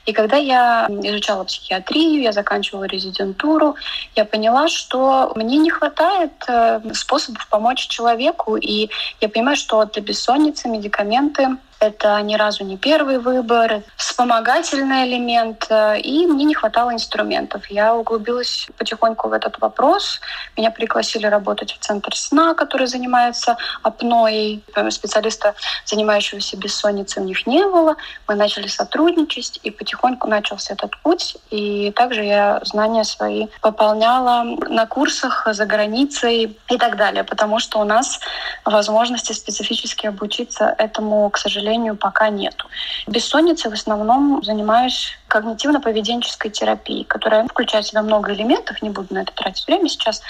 И 0.07 0.13
когда 0.13 0.37
я 0.37 0.87
изучала 0.89 1.45
психиатрию, 1.45 2.21
я 2.21 2.33
заканчивала 2.33 2.85
резидентуру, 2.85 3.77
я 4.17 4.25
поняла, 4.25 4.69
что 4.69 5.33
мне 5.37 5.57
не 5.59 5.71
хватает 5.71 6.33
э, 6.49 6.81
способов 6.95 7.47
помочь 7.49 7.87
человеку, 7.87 8.57
и 8.57 8.91
я 9.21 9.29
понимаю, 9.29 9.57
что 9.57 9.85
для 9.85 10.03
бессонницы 10.03 10.69
медикаменты 10.69 11.57
это 11.81 12.21
ни 12.21 12.35
разу 12.35 12.63
не 12.65 12.77
первый 12.77 13.19
выбор, 13.19 13.83
вспомогательный 13.97 15.09
элемент, 15.09 15.67
э, 15.71 15.99
и 16.01 16.27
мне 16.27 16.45
не 16.45 16.55
хватало 16.55 16.93
инструментов. 16.93 17.67
Я 17.71 17.95
углубилась 17.95 18.69
потихоньку 18.77 19.29
в 19.29 19.33
этот 19.33 19.59
вопрос. 19.61 20.21
Меня 20.59 20.71
пригласили 20.71 21.27
работать 21.27 21.73
в 21.73 21.79
центр 21.79 22.15
сна, 22.15 22.53
который 22.53 22.87
занимается 22.87 23.57
апноей. 23.83 24.63
Специалиста, 24.91 25.55
занимающегося 25.87 26.59
бессонницей, 26.59 27.23
у 27.23 27.27
них 27.27 27.47
не 27.47 27.65
было. 27.65 27.97
Мы 28.29 28.35
начали 28.35 28.67
сотрудничать, 28.67 29.59
и 29.63 29.71
потихоньку 29.71 30.29
начался 30.29 30.75
этот 30.75 30.97
путь. 30.99 31.39
И 31.51 31.93
также 31.93 32.25
я 32.25 32.61
знания 32.63 33.05
свои 33.05 33.47
пополняла 33.63 34.43
на 34.43 34.87
курсах 34.87 35.49
за 35.51 35.65
границей 35.65 36.59
и 36.69 36.77
так 36.77 36.97
далее, 36.97 37.25
потому 37.25 37.59
что 37.59 37.81
у 37.81 37.85
нас 37.85 38.21
возможности 38.67 39.33
специфически 39.33 40.07
обучиться 40.07 40.75
этому, 40.77 41.31
к 41.31 41.39
сожалению, 41.39 41.70
сожалению, 41.71 41.97
пока 41.97 42.29
нету. 42.31 42.67
Бессонницей 43.07 43.71
в 43.71 43.75
основном 43.75 44.43
занимаюсь 44.43 45.19
когнитивно-поведенческой 45.29 46.51
терапией, 46.51 47.05
которая 47.05 47.47
включает 47.47 47.85
в 47.85 47.89
себя 47.89 48.03
много 48.03 48.33
элементов, 48.33 48.83
не 48.83 48.91
буду 48.91 49.15
на 49.15 49.23
это 49.23 49.33
тратить 49.35 49.67
время 49.67 49.89
сейчас. 49.89 50.23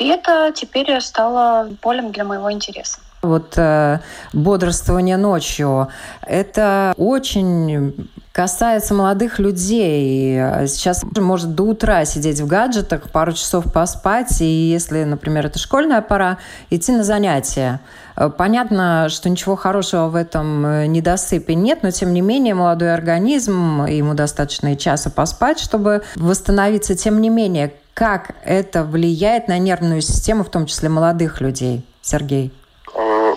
И 0.00 0.08
это 0.08 0.52
теперь 0.54 1.00
стало 1.00 1.68
полем 1.80 2.10
для 2.10 2.24
моего 2.24 2.50
интереса. 2.50 2.98
Вот 3.22 3.56
э, 3.56 4.00
бодрствование 4.32 5.16
ночью– 5.16 5.88
это 6.22 6.94
очень 6.96 8.08
касается 8.40 8.94
молодых 8.94 9.38
людей. 9.38 10.34
Сейчас 10.66 11.04
может 11.14 11.54
до 11.54 11.64
утра 11.64 12.06
сидеть 12.06 12.40
в 12.40 12.46
гаджетах, 12.46 13.10
пару 13.10 13.34
часов 13.34 13.70
поспать, 13.70 14.40
и 14.40 14.46
если, 14.46 15.04
например, 15.04 15.44
это 15.44 15.58
школьная 15.58 16.00
пора, 16.00 16.38
идти 16.70 16.90
на 16.90 17.04
занятия. 17.04 17.80
Понятно, 18.38 19.08
что 19.10 19.28
ничего 19.28 19.56
хорошего 19.56 20.06
в 20.08 20.16
этом 20.16 20.64
э, 20.64 20.86
недосыпе 20.86 21.54
нет, 21.54 21.80
но 21.82 21.90
тем 21.90 22.14
не 22.14 22.22
менее 22.22 22.54
молодой 22.54 22.94
организм, 22.94 23.84
ему 23.84 24.14
достаточно 24.14 24.72
и 24.72 24.78
часа 24.78 25.10
поспать, 25.10 25.60
чтобы 25.60 26.02
восстановиться. 26.16 26.96
Тем 26.96 27.20
не 27.20 27.28
менее, 27.28 27.74
как 27.92 28.36
это 28.42 28.84
влияет 28.84 29.48
на 29.48 29.58
нервную 29.58 30.00
систему, 30.00 30.44
в 30.44 30.48
том 30.48 30.64
числе 30.64 30.88
молодых 30.88 31.42
людей? 31.42 31.86
Сергей 32.00 32.54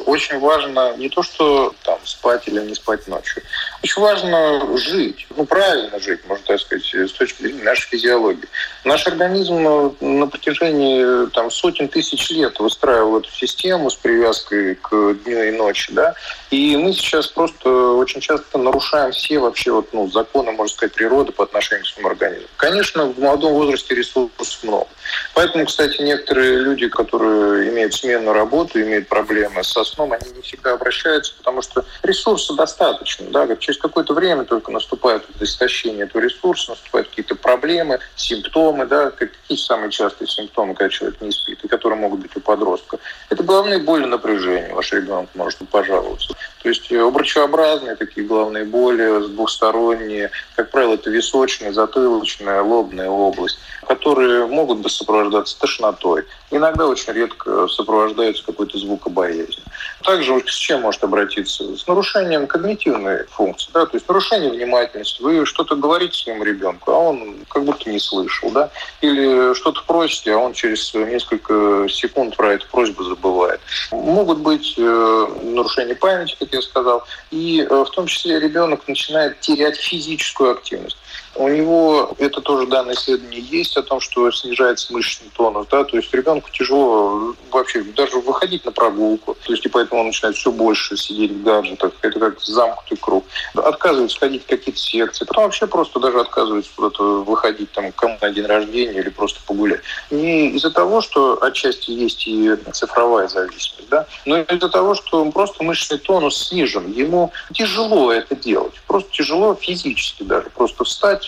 очень 0.06 0.40
важно 0.40 0.96
не 0.98 1.10
то, 1.10 1.24
что 1.24 1.74
там 1.84 2.00
спать 2.04 2.48
или 2.48 2.62
не 2.62 2.76
спать 2.76 3.08
ночью. 3.08 3.44
Очень 3.82 4.02
важно 4.02 4.78
жить, 4.78 5.28
ну 5.36 5.46
правильно 5.46 6.00
жить, 6.00 6.20
можно 6.28 6.46
так 6.46 6.60
сказать, 6.60 6.86
с 6.86 7.12
точки 7.12 7.44
зрения 7.44 7.64
нашей 7.64 7.90
физиологии. 7.90 8.48
Наш 8.84 9.08
организм 9.08 9.68
э, 9.68 9.92
на 10.02 10.28
протяжении 10.28 11.28
там, 11.32 11.52
сотен 11.52 11.88
тысяч 11.88 12.30
лет 12.30 12.60
выстраивал 12.60 13.20
эту 13.20 13.32
систему 13.32 13.90
с 13.90 13.96
привязкой 13.96 14.76
к 14.76 15.14
дню 15.26 15.44
и 15.44 15.52
ночи, 15.52 15.92
да, 15.94 16.14
и 16.50 16.76
мы 16.78 16.94
сейчас 16.94 17.28
просто 17.28 17.70
очень 17.70 18.22
часто 18.22 18.58
нарушаем 18.58 19.12
все 19.12 19.40
вообще 19.40 19.72
вот, 19.72 19.94
ну, 19.94 20.10
законы, 20.10 20.52
можно 20.52 20.74
сказать, 20.74 20.94
природы 20.94 21.32
по 21.32 21.44
отношению 21.44 21.86
к 21.86 21.88
своему 21.88 22.10
организму. 22.10 22.48
Конечно, 22.58 23.06
в 23.06 23.20
молодом 23.20 23.54
возрасте 23.54 23.96
ресурсов 23.96 24.64
много. 24.64 24.88
Поэтому, 25.34 25.66
кстати, 25.66 26.02
некоторые 26.02 26.60
люди, 26.60 26.88
которые 26.88 27.70
имеют 27.70 27.94
сменную 27.94 28.34
работу, 28.34 28.82
имеют 28.82 29.08
проблемы 29.08 29.64
со 29.64 29.84
сном, 29.94 30.14
они 30.14 30.32
не 30.36 30.42
всегда 30.42 30.74
обращаются, 30.74 31.34
потому 31.38 31.62
что 31.62 31.86
ресурса 32.04 32.54
достаточно. 32.54 33.28
Да? 33.30 33.56
Через 33.56 33.80
какое-то 33.80 34.14
время 34.14 34.44
только 34.46 34.72
наступает 34.72 35.24
истощение 35.40 36.06
этого 36.06 36.22
ресурса, 36.22 36.72
наступают 36.72 37.10
какие-то 37.10 37.36
проблемы, 37.36 38.00
симптомы. 38.16 38.86
Да? 38.86 39.12
Какие 39.12 39.58
самые 39.58 39.92
частые 39.92 40.28
симптомы, 40.28 40.74
когда 40.76 40.90
человек 40.90 41.22
не 41.22 41.32
спит, 41.32 41.60
и 41.64 41.68
которые 41.68 42.00
могут 42.00 42.22
быть 42.22 42.36
у 42.36 42.40
подростка? 42.40 42.98
Это 43.30 43.44
головные 43.44 43.80
боли, 43.80 44.06
напряжение. 44.06 44.74
Ваш 44.74 44.92
ребенок 44.92 45.30
может 45.36 45.60
пожаловаться. 45.70 46.34
То 46.64 46.70
есть 46.70 46.92
обручеобразные 46.92 47.98
такие 47.98 48.26
головные 48.26 48.64
боли, 48.64 49.28
двухсторонние. 49.28 50.32
Как 50.56 50.72
правило, 50.72 50.94
это 50.94 51.10
височная, 51.10 51.74
затылочная, 51.74 52.62
лобная 52.62 53.10
область, 53.10 53.60
которые 53.86 54.48
могут 54.48 54.90
сопровождаться 54.90 55.60
тошнотой. 55.60 56.24
Иногда 56.52 56.88
очень 56.88 57.12
редко 57.12 57.68
сопровождаются 57.68 58.46
какой-то 58.46 58.78
звукобоязнью. 58.78 59.64
Также 60.04 60.42
с 60.46 60.56
чем 60.56 60.82
может 60.82 61.04
обратиться? 61.04 61.76
С 61.76 61.86
нарушением 61.88 62.48
когнитивной 62.48 63.26
функции, 63.28 63.70
да, 63.74 63.86
то 63.86 63.96
есть 63.98 64.08
нарушение 64.08 64.52
внимательности. 64.52 65.22
Вы 65.22 65.46
что-то 65.46 65.76
говорите 65.76 66.18
своему 66.18 66.44
ребенку, 66.44 66.92
а 66.92 66.98
он 66.98 67.38
как 67.50 67.64
будто 67.66 67.90
не 67.90 68.00
слышал, 68.00 68.52
да, 68.52 68.70
или 69.02 69.54
что-то 69.54 69.82
просите, 69.86 70.34
а 70.34 70.38
он 70.38 70.54
через 70.54 70.94
несколько 70.94 71.88
секунд 71.90 72.38
про 72.38 72.54
эту 72.54 72.68
просьбу 72.68 73.04
забывает. 73.04 73.60
Могут 73.92 74.40
быть 74.40 74.76
э, 74.78 75.28
нарушения 75.44 75.96
памяти, 75.96 76.36
я 76.54 76.62
сказал, 76.62 77.04
и 77.32 77.62
э, 77.62 77.84
в 77.84 77.90
том 77.90 78.08
числе 78.08 78.40
ребенок 78.40 78.88
начинает 78.88 79.40
терять 79.40 79.78
физическую 79.78 80.52
активность. 80.52 80.98
У 81.36 81.48
него, 81.48 82.14
это 82.20 82.42
тоже 82.42 82.68
данные 82.68 82.96
исследования 82.96 83.40
есть, 83.40 83.76
о 83.78 83.84
том, 83.84 84.00
что 84.00 84.32
снижается 84.32 84.94
мышечный 84.94 85.30
тонус. 85.34 85.68
Да? 85.72 85.84
То 85.84 85.98
есть 85.98 86.14
ребенку 86.14 86.50
тяжело 86.52 87.34
вообще 87.52 87.84
даже 87.84 88.20
выходить 88.20 88.66
на 88.66 88.72
прогулку. 88.72 89.36
То 89.46 89.54
есть 89.54 89.66
и 89.66 89.70
поэтому 89.70 90.02
он 90.02 90.08
начинает 90.08 90.36
все 90.36 90.52
больше 90.52 90.96
сидеть 90.96 91.32
в 91.32 91.44
гаджетах. 91.44 91.94
Это 92.02 92.20
как 92.20 92.40
замкнутый 92.42 92.98
круг. 92.98 93.26
Отказывается 93.56 94.20
ходить 94.20 94.44
в 94.44 94.48
какие-то 94.48 94.80
секции. 94.80 95.26
Потом 95.26 95.46
вообще 95.46 95.66
просто 95.66 96.00
даже 96.00 96.20
отказывается 96.20 96.72
куда-то 96.76 97.24
выходить 97.24 97.72
там 97.72 97.92
кому 97.94 98.18
на 98.22 98.30
день 98.30 98.46
рождения 98.46 99.00
или 99.00 99.10
просто 99.10 99.40
погулять. 99.48 99.82
Не 100.12 100.50
из-за 100.52 100.70
того, 100.70 101.02
что 101.02 101.42
отчасти 101.42 101.92
есть 101.92 102.28
и 102.28 102.56
цифровая 102.72 103.28
зависимость, 103.28 103.90
да? 103.90 104.06
но 104.26 104.40
из-за 104.40 104.70
того, 104.70 104.94
что 104.94 105.26
просто 105.32 105.64
мышечный 105.64 105.98
тонус 105.98 106.48
снижен. 106.48 106.92
Ему 106.92 107.32
тяжело 107.54 108.12
это 108.12 108.36
делать. 108.36 108.74
Просто 108.88 109.12
тяжело 109.12 109.56
физически 109.56 110.24
даже. 110.24 110.50
Просто 110.52 110.84
встать 110.84 111.23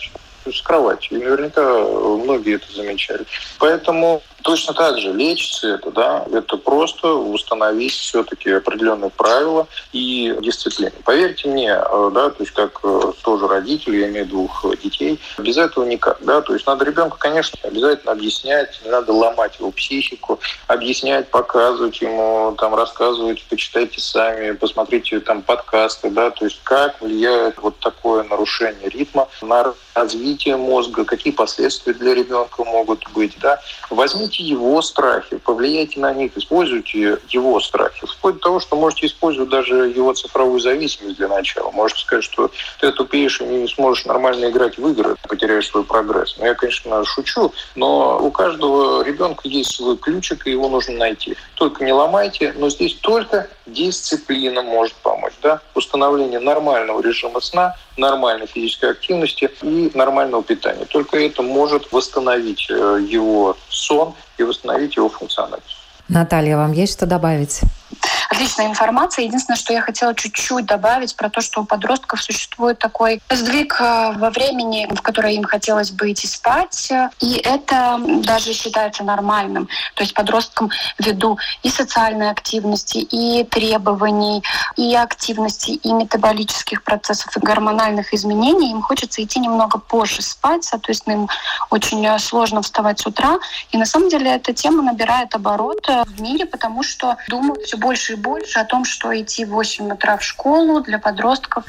с 0.52 0.62
кровати. 0.62 1.08
И 1.10 1.16
наверняка 1.16 1.62
многие 1.62 2.56
это 2.56 2.72
замечали. 2.72 3.24
Поэтому 3.58 4.22
Точно 4.46 4.74
так 4.74 4.96
же 5.00 5.12
лечится 5.12 5.66
это, 5.70 5.90
да, 5.90 6.24
это 6.32 6.56
просто 6.56 7.12
установить 7.12 7.94
все-таки 7.94 8.48
определенные 8.52 9.10
правила 9.10 9.66
и 9.92 10.32
дисциплину. 10.40 10.92
Поверьте 11.04 11.48
мне, 11.48 11.70
э, 11.70 12.10
да, 12.14 12.30
то 12.30 12.36
есть 12.44 12.52
как 12.52 12.78
э, 12.84 13.12
тоже 13.22 13.48
родители, 13.48 13.96
я 14.02 14.08
имею 14.08 14.26
двух 14.26 14.64
детей, 14.80 15.18
без 15.38 15.56
этого 15.56 15.84
никак, 15.84 16.18
да, 16.20 16.42
то 16.42 16.54
есть 16.54 16.64
надо 16.64 16.84
ребенку, 16.84 17.16
конечно, 17.18 17.58
обязательно 17.64 18.12
объяснять, 18.12 18.80
не 18.84 18.90
надо 18.90 19.12
ломать 19.12 19.58
его 19.58 19.72
психику, 19.72 20.38
объяснять, 20.68 21.28
показывать 21.28 22.00
ему, 22.00 22.54
там, 22.56 22.76
рассказывать, 22.76 23.44
почитайте 23.50 24.00
сами, 24.00 24.52
посмотрите 24.52 25.18
там 25.18 25.42
подкасты, 25.42 26.08
да, 26.10 26.30
то 26.30 26.44
есть 26.44 26.60
как 26.62 27.00
влияет 27.00 27.58
вот 27.58 27.80
такое 27.80 28.22
нарушение 28.22 28.88
ритма 28.90 29.26
на 29.42 29.74
развитие 29.96 30.56
мозга, 30.56 31.04
какие 31.04 31.32
последствия 31.32 31.94
для 31.94 32.14
ребенка 32.14 32.64
могут 32.64 33.08
быть, 33.12 33.36
да. 33.40 33.58
Возьмите 33.90 34.35
Используйте 34.36 34.44
его 34.44 34.82
страхи, 34.82 35.38
повлияйте 35.38 36.00
на 36.00 36.12
них, 36.12 36.36
используйте 36.36 37.18
его 37.28 37.60
страхи. 37.60 38.06
Вплоть 38.06 38.34
до 38.34 38.40
того, 38.40 38.60
что 38.60 38.76
можете 38.76 39.06
использовать 39.06 39.48
даже 39.48 39.88
его 39.88 40.12
цифровую 40.12 40.60
зависимость 40.60 41.16
для 41.16 41.28
начала. 41.28 41.70
Можете 41.70 42.02
сказать, 42.02 42.24
что 42.24 42.50
ты 42.80 42.92
тупеешь 42.92 43.40
и 43.40 43.44
не 43.44 43.68
сможешь 43.68 44.04
нормально 44.04 44.50
играть 44.50 44.78
в 44.78 44.88
игры, 44.88 45.16
потеряешь 45.28 45.68
свой 45.68 45.84
прогресс. 45.84 46.36
Но 46.36 46.44
ну, 46.44 46.48
я, 46.48 46.54
конечно, 46.54 47.04
шучу, 47.04 47.52
но 47.74 48.18
у 48.22 48.30
каждого 48.30 49.02
ребенка 49.02 49.48
есть 49.48 49.74
свой 49.74 49.96
ключик, 49.96 50.46
и 50.46 50.50
его 50.50 50.68
нужно 50.68 50.96
найти. 50.96 51.36
Только 51.54 51.84
не 51.84 51.92
ломайте, 51.92 52.54
но 52.58 52.68
здесь 52.68 52.94
только 52.94 53.48
дисциплина 53.66 54.62
может 54.62 54.94
помочь. 54.94 55.34
Да? 55.42 55.60
Установление 55.74 56.40
нормального 56.40 57.00
режима 57.00 57.40
сна, 57.40 57.76
нормальной 57.96 58.46
физической 58.46 58.90
активности 58.92 59.50
и 59.62 59.90
нормального 59.94 60.42
питания. 60.42 60.84
Только 60.84 61.18
это 61.18 61.42
может 61.42 61.92
восстановить 61.92 62.66
э, 62.70 62.98
его 63.08 63.56
сон 63.68 64.14
и 64.38 64.42
восстановить 64.42 64.96
его 64.96 65.08
функциональность. 65.08 65.76
Наталья, 66.08 66.56
вам 66.56 66.72
есть 66.72 66.94
что 66.94 67.06
добавить? 67.06 67.60
Отличная 68.30 68.66
информация. 68.66 69.24
Единственное, 69.24 69.56
что 69.56 69.72
я 69.72 69.80
хотела 69.80 70.14
чуть-чуть 70.14 70.66
добавить 70.66 71.16
про 71.16 71.30
то, 71.30 71.40
что 71.40 71.62
у 71.62 71.64
подростков 71.64 72.22
существует 72.22 72.78
такой 72.78 73.20
сдвиг 73.30 73.76
э, 73.80 74.12
во 74.16 74.30
времени, 74.30 74.88
в 74.90 75.00
которое 75.02 75.34
им 75.34 75.44
хотелось 75.44 75.90
бы 75.90 76.12
идти 76.12 76.26
спать. 76.26 76.90
И 77.20 77.36
это 77.36 77.98
даже 77.98 78.52
считается 78.52 79.04
нормальным. 79.04 79.68
То 79.94 80.02
есть 80.02 80.14
подросткам 80.14 80.70
ввиду 80.98 81.38
и 81.62 81.70
социальной 81.70 82.30
активности, 82.30 82.98
и 82.98 83.44
требований, 83.44 84.42
и 84.76 84.94
активности, 84.94 85.70
и 85.70 85.92
метаболических 85.92 86.82
процессов, 86.82 87.36
и 87.36 87.40
гормональных 87.40 88.12
изменений, 88.14 88.70
им 88.70 88.82
хочется 88.82 89.22
идти 89.22 89.40
немного 89.40 89.78
позже 89.78 90.22
спать, 90.22 90.64
соответственно, 90.64 91.14
им 91.14 91.28
очень 91.70 92.04
э, 92.06 92.18
сложно 92.18 92.62
вставать 92.62 93.00
с 93.00 93.06
утра. 93.06 93.38
И 93.70 93.78
на 93.78 93.86
самом 93.86 94.08
деле 94.08 94.30
эта 94.30 94.52
тема 94.52 94.82
набирает 94.82 95.34
оборот 95.34 95.88
э, 95.88 96.04
в 96.04 96.20
мире, 96.20 96.46
потому 96.46 96.82
что 96.82 97.16
думают 97.28 97.64
все 97.64 97.76
больше 97.86 98.14
и 98.14 98.16
больше 98.16 98.58
о 98.58 98.64
том, 98.64 98.84
что 98.84 99.16
идти 99.16 99.44
в 99.44 99.50
8 99.50 99.92
утра 99.92 100.16
в 100.16 100.24
школу 100.24 100.80
для 100.80 100.98
подростков 100.98 101.64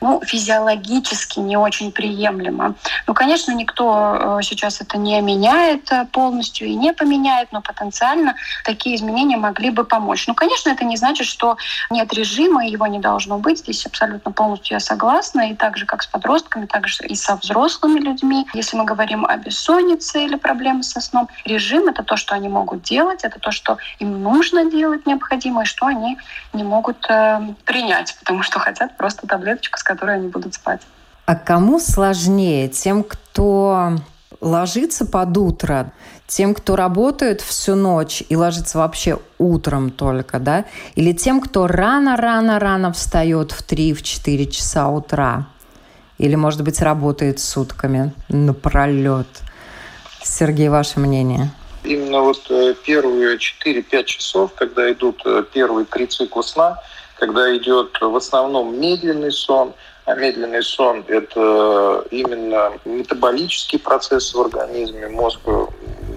ну, 0.00 0.22
физиологически 0.24 1.40
не 1.40 1.58
очень 1.58 1.92
приемлемо. 1.92 2.74
Ну, 3.06 3.12
конечно, 3.12 3.52
никто 3.52 4.38
э, 4.40 4.42
сейчас 4.42 4.80
это 4.80 4.96
не 4.96 5.20
меняет 5.20 5.90
полностью 6.10 6.68
и 6.68 6.74
не 6.74 6.94
поменяет, 6.94 7.52
но 7.52 7.60
потенциально 7.60 8.34
такие 8.64 8.96
изменения 8.96 9.36
могли 9.36 9.68
бы 9.68 9.84
помочь. 9.84 10.26
Ну, 10.26 10.34
конечно, 10.34 10.70
это 10.70 10.86
не 10.86 10.96
значит, 10.96 11.26
что 11.26 11.58
нет 11.90 12.14
режима, 12.14 12.66
его 12.66 12.86
не 12.86 12.98
должно 12.98 13.36
быть. 13.38 13.58
Здесь 13.58 13.84
абсолютно 13.84 14.30
полностью 14.30 14.76
я 14.76 14.80
согласна. 14.80 15.50
И 15.50 15.54
так 15.54 15.76
же, 15.76 15.84
как 15.84 16.02
с 16.02 16.06
подростками, 16.06 16.64
так 16.64 16.88
же 16.88 17.04
и 17.04 17.14
со 17.14 17.36
взрослыми 17.36 18.00
людьми. 18.00 18.46
Если 18.54 18.74
мы 18.78 18.86
говорим 18.86 19.26
о 19.26 19.36
бессоннице 19.36 20.24
или 20.24 20.36
проблемах 20.36 20.84
со 20.84 21.02
сном, 21.02 21.28
режим— 21.44 21.88
это 21.90 22.02
то, 22.02 22.16
что 22.16 22.34
они 22.34 22.48
могут 22.48 22.80
делать, 22.80 23.22
это 23.24 23.38
то, 23.38 23.50
что 23.50 23.76
им 23.98 24.22
нужно 24.22 24.70
делать 24.70 25.04
необходимо, 25.04 25.57
и 25.62 25.64
что 25.64 25.86
они 25.86 26.18
не 26.52 26.64
могут 26.64 27.04
э, 27.08 27.40
принять, 27.64 28.16
потому 28.18 28.42
что 28.42 28.58
хотят 28.58 28.96
просто 28.96 29.26
таблеточку, 29.26 29.78
с 29.78 29.82
которой 29.82 30.16
они 30.16 30.28
будут 30.28 30.54
спать. 30.54 30.82
А 31.26 31.34
кому 31.34 31.78
сложнее? 31.78 32.68
Тем, 32.68 33.04
кто 33.04 33.98
ложится 34.40 35.04
под 35.04 35.36
утро, 35.36 35.92
тем, 36.26 36.54
кто 36.54 36.76
работает 36.76 37.40
всю 37.40 37.74
ночь 37.74 38.22
и 38.28 38.36
ложится 38.36 38.78
вообще 38.78 39.18
утром 39.38 39.90
только, 39.90 40.38
да? 40.38 40.64
Или 40.94 41.12
тем, 41.12 41.40
кто 41.40 41.66
рано-рано-рано 41.66 42.92
встает 42.92 43.52
в 43.52 43.66
3-4 43.66 44.46
часа 44.50 44.88
утра? 44.88 45.46
Или, 46.18 46.34
может 46.34 46.62
быть, 46.62 46.80
работает 46.80 47.40
сутками 47.40 48.12
напролет? 48.28 49.28
Сергей, 50.22 50.68
ваше 50.68 51.00
мнение? 51.00 51.50
Именно 51.88 52.20
вот 52.20 52.50
э, 52.50 52.74
первые 52.84 53.38
4-5 53.38 54.04
часов, 54.04 54.52
когда 54.54 54.92
идут 54.92 55.22
э, 55.24 55.42
первые 55.50 55.86
три 55.86 56.06
цикла 56.06 56.42
сна, 56.42 56.78
когда 57.14 57.56
идет 57.56 57.96
в 57.98 58.14
основном 58.14 58.78
медленный 58.78 59.32
сон, 59.32 59.72
а 60.04 60.14
медленный 60.14 60.62
сон– 60.62 61.02
это 61.08 62.04
именно 62.10 62.72
метаболический 62.84 63.78
процесс 63.78 64.34
в 64.34 64.40
организме. 64.40 65.08
Мозг 65.08 65.40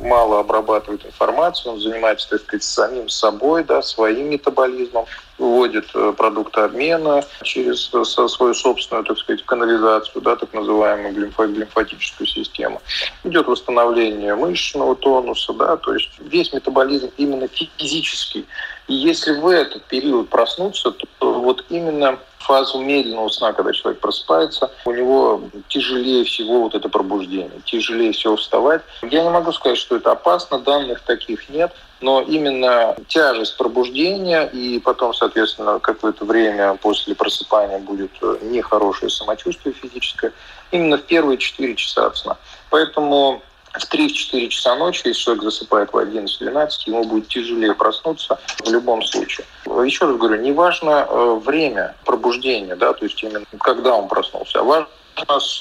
мало 0.04 0.42
обрабатывает 0.42 1.06
информацию, 1.06 1.74
он 1.74 1.80
занимается, 1.80 2.28
так 2.30 2.42
сказать, 2.42 2.64
самим 2.64 3.08
собой, 3.08 3.64
да, 3.64 3.82
своим 3.82 4.30
метаболизмом, 4.30 5.06
выводит 5.42 5.90
э, 5.96 6.14
продукты 6.16 6.62
обмена 6.62 7.24
через 7.44 7.92
э, 7.94 8.04
свою 8.06 8.54
собственную, 8.54 9.04
так 9.04 9.18
сказать, 9.18 9.44
канализацию, 9.44 10.22
да, 10.22 10.36
так 10.36 10.54
называемую 10.54 11.16
лимфатическую 11.16 12.28
систему. 12.28 12.82
Идет 13.24 13.48
восстановление 13.48 14.36
мышечного 14.36 14.96
тонуса, 14.96 15.52
да, 15.54 15.78
то 15.78 15.94
есть 15.96 16.12
весь 16.20 16.54
метаболизм 16.54 17.10
именно 17.18 17.48
физический. 17.48 18.46
И 18.88 18.94
если 18.94 19.40
в 19.40 19.48
этот 19.48 19.84
период 19.86 20.30
проснуться, 20.30 20.92
то 20.92 21.08
вот 21.42 21.66
именно 21.70 22.18
фазу 22.40 22.82
медленного 22.82 23.30
сна, 23.30 23.54
когда 23.54 23.72
человек 23.74 24.02
просыпается, 24.02 24.72
у 24.86 24.92
него 24.92 25.42
тяжелее 25.68 26.24
всего 26.26 26.62
вот 26.62 26.76
это 26.76 26.90
пробуждение, 26.90 27.62
тяжелее 27.66 28.12
всего 28.12 28.36
вставать. 28.36 28.82
Я 29.04 29.24
не 29.24 29.30
могу 29.30 29.52
сказать, 29.52 29.78
что 29.78 29.96
это 29.96 30.12
опасно, 30.12 30.60
данных 30.60 31.02
таких 31.02 31.50
нет, 31.50 31.72
но 32.02 32.22
именно 32.22 32.96
тяжесть 33.08 33.58
пробуждения 33.58 34.46
и 34.46 34.80
потом, 34.80 35.14
соответственно, 35.14 35.80
какое-то 35.80 36.26
время 36.26 36.76
после 36.82 37.16
просыпания 37.16 37.78
будет 37.78 38.12
нехорошее 38.42 39.10
самочувствие 39.10 39.74
физическое, 39.74 40.34
именно 40.72 40.98
в 40.98 41.04
первые 41.04 41.38
4 41.38 41.76
часа 41.76 42.12
сна. 42.14 42.38
Поэтому 42.70 43.42
в 43.74 43.94
3-4 43.94 44.48
часа 44.50 44.76
ночи, 44.76 45.02
если 45.06 45.22
человек 45.22 45.44
засыпает 45.44 45.94
в 45.94 45.98
11-12, 45.98 46.70
ему 46.88 47.04
будет 47.06 47.28
тяжелее 47.30 47.74
проснуться 47.74 48.40
в 48.64 48.72
любом 48.72 49.02
случае. 49.04 49.46
Еще 49.66 50.06
раз 50.06 50.18
говорю, 50.18 50.42
не 50.42 50.52
важно 50.52 51.08
э, 51.08 51.40
время 51.44 51.96
пробуждения, 52.06 52.76
да, 52.76 52.94
то 52.94 53.06
есть 53.06 53.22
именно 53.24 53.46
когда 53.60 53.96
он 53.96 54.08
проснулся, 54.08 54.60
а 54.60 54.64
важно 54.64 54.88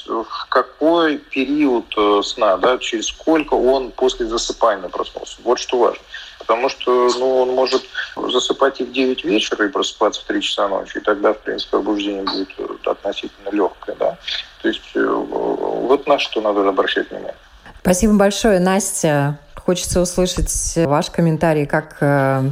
в 0.07 0.47
какой 0.49 1.17
период 1.17 1.85
э, 1.97 2.21
сна, 2.23 2.57
да, 2.57 2.77
через 2.77 3.07
сколько 3.07 3.53
он 3.53 3.91
после 3.91 4.25
засыпания 4.25 4.89
проснулся. 4.89 5.37
Вот 5.43 5.59
что 5.59 5.77
важно. 5.77 6.03
Потому 6.39 6.69
что 6.69 7.09
ну, 7.19 7.41
он 7.41 7.49
может 7.49 7.83
засыпать 8.15 8.81
и 8.81 8.83
в 8.83 8.91
9 8.91 9.23
вечера 9.23 9.65
и 9.65 9.69
просыпаться 9.69 10.21
в 10.21 10.23
3 10.25 10.41
часа 10.41 10.67
ночи, 10.67 10.97
и 10.97 11.01
тогда, 11.01 11.33
в 11.33 11.39
принципе, 11.39 11.71
пробуждение 11.71 12.23
будет 12.23 12.49
э, 12.57 12.89
относительно 12.89 13.49
легкое. 13.51 13.95
Да? 13.99 14.17
То 14.61 14.67
есть 14.67 14.95
вот 14.95 16.07
на 16.07 16.19
что 16.19 16.41
надо 16.41 16.67
обращать 16.67 17.09
внимание. 17.09 17.35
Спасибо 17.81 18.13
большое, 18.13 18.59
Настя. 18.59 19.39
Хочется 19.55 20.01
услышать 20.01 20.51
ваш 20.75 21.09
комментарий, 21.09 21.65
как 21.65 21.97
э, 22.01 22.43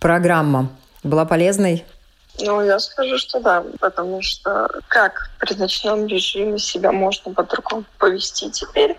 программа 0.00 0.70
была 1.02 1.24
полезной. 1.26 1.84
Ну, 2.40 2.62
я 2.62 2.78
скажу, 2.78 3.18
что 3.18 3.40
да, 3.40 3.64
потому 3.80 4.22
что 4.22 4.68
как 4.88 5.30
при 5.40 5.54
ночном 5.54 6.06
режиме 6.06 6.58
себя 6.58 6.92
можно 6.92 7.32
по-другому 7.32 7.84
повести 7.98 8.50
теперь 8.50 8.96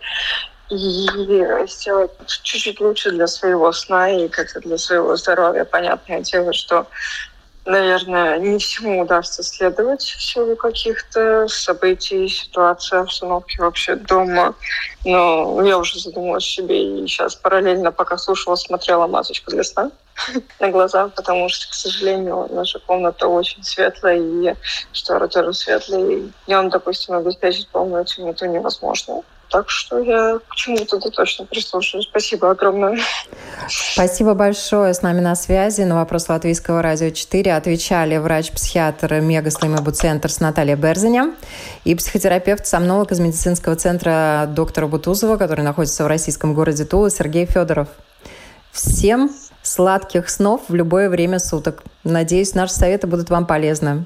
и 0.70 1.08
сделать 1.68 2.12
чуть-чуть 2.28 2.80
лучше 2.80 3.12
для 3.12 3.28
своего 3.28 3.72
сна 3.72 4.12
и 4.12 4.28
как-то 4.28 4.60
для 4.60 4.78
своего 4.78 5.16
здоровья. 5.16 5.66
Понятное 5.66 6.22
дело, 6.22 6.54
что 6.54 6.88
наверное, 7.66 8.40
не 8.40 8.58
всему 8.58 9.02
удастся 9.02 9.44
следовать 9.44 10.02
в 10.02 10.22
силу 10.22 10.56
каких-то 10.56 11.48
событий, 11.48 12.28
ситуаций, 12.28 13.00
обстановки 13.00 13.60
вообще 13.60 13.96
дома. 13.96 14.56
Но 15.06 15.62
я 15.64 15.78
уже 15.78 16.00
задумалась 16.00 16.46
себе 16.46 17.04
и 17.04 17.08
сейчас 17.08 17.36
параллельно, 17.36 17.92
пока 17.92 18.18
слушала, 18.18 18.56
смотрела 18.56 19.08
масочку 19.08 19.52
для 19.52 19.64
сна 19.64 19.92
на 20.60 20.70
глаза, 20.70 21.08
потому 21.10 21.50
что, 21.50 21.70
к 21.70 21.74
сожалению, 21.74 22.48
наша 22.52 22.80
комната 22.80 23.28
очень 23.28 23.64
светлая, 23.64 24.18
и 24.18 24.56
шторы 24.92 25.28
тоже 25.28 25.54
светлые. 25.54 26.20
И 26.20 26.32
днем, 26.48 26.70
допустим, 26.70 27.16
обеспечить 27.16 27.70
полную 27.70 28.06
темноту 28.06 28.46
невозможно. 28.46 29.22
Так 29.50 29.70
что 29.70 29.98
я 30.00 30.40
к 30.48 30.56
чему-то 30.56 31.00
точно 31.10 31.46
прислушаюсь. 31.46 32.06
Спасибо 32.06 32.52
огромное. 32.52 33.00
Спасибо 33.68 34.36
большое. 34.36 34.94
С 34.94 35.02
нами 35.02 35.22
на 35.22 35.36
связи 35.36 35.82
на 35.82 35.96
вопрос 35.96 36.30
Латвийского 36.30 36.84
радио 36.84 37.10
4 37.10 37.56
отвечали 37.56 38.18
врач-психиатр 38.18 39.22
Мегаслим 39.22 39.76
Центр 39.94 40.30
с 40.30 40.40
Натальей 40.40 40.76
Берзиня 40.76 41.34
и 41.84 41.96
психотерапевт 41.96 42.68
сомнолог 42.68 43.12
из 43.12 43.20
медицинского 43.20 43.76
центра 43.76 44.46
доктора 44.48 44.86
Бутузова, 44.86 45.38
который 45.38 45.66
находится 45.66 46.04
в 46.04 46.08
российском 46.08 46.54
городе 46.54 46.86
Тула, 46.86 47.10
Сергей 47.10 47.48
Федоров. 47.48 47.88
Всем 48.72 49.32
сладких 49.64 50.30
снов 50.30 50.62
в 50.68 50.76
любое 50.76 51.10
время 51.10 51.40
суток. 51.40 51.84
Надеюсь, 52.04 52.54
наши 52.54 52.74
советы 52.74 53.08
будут 53.08 53.32
вам 53.32 53.48
полезны. 53.48 54.06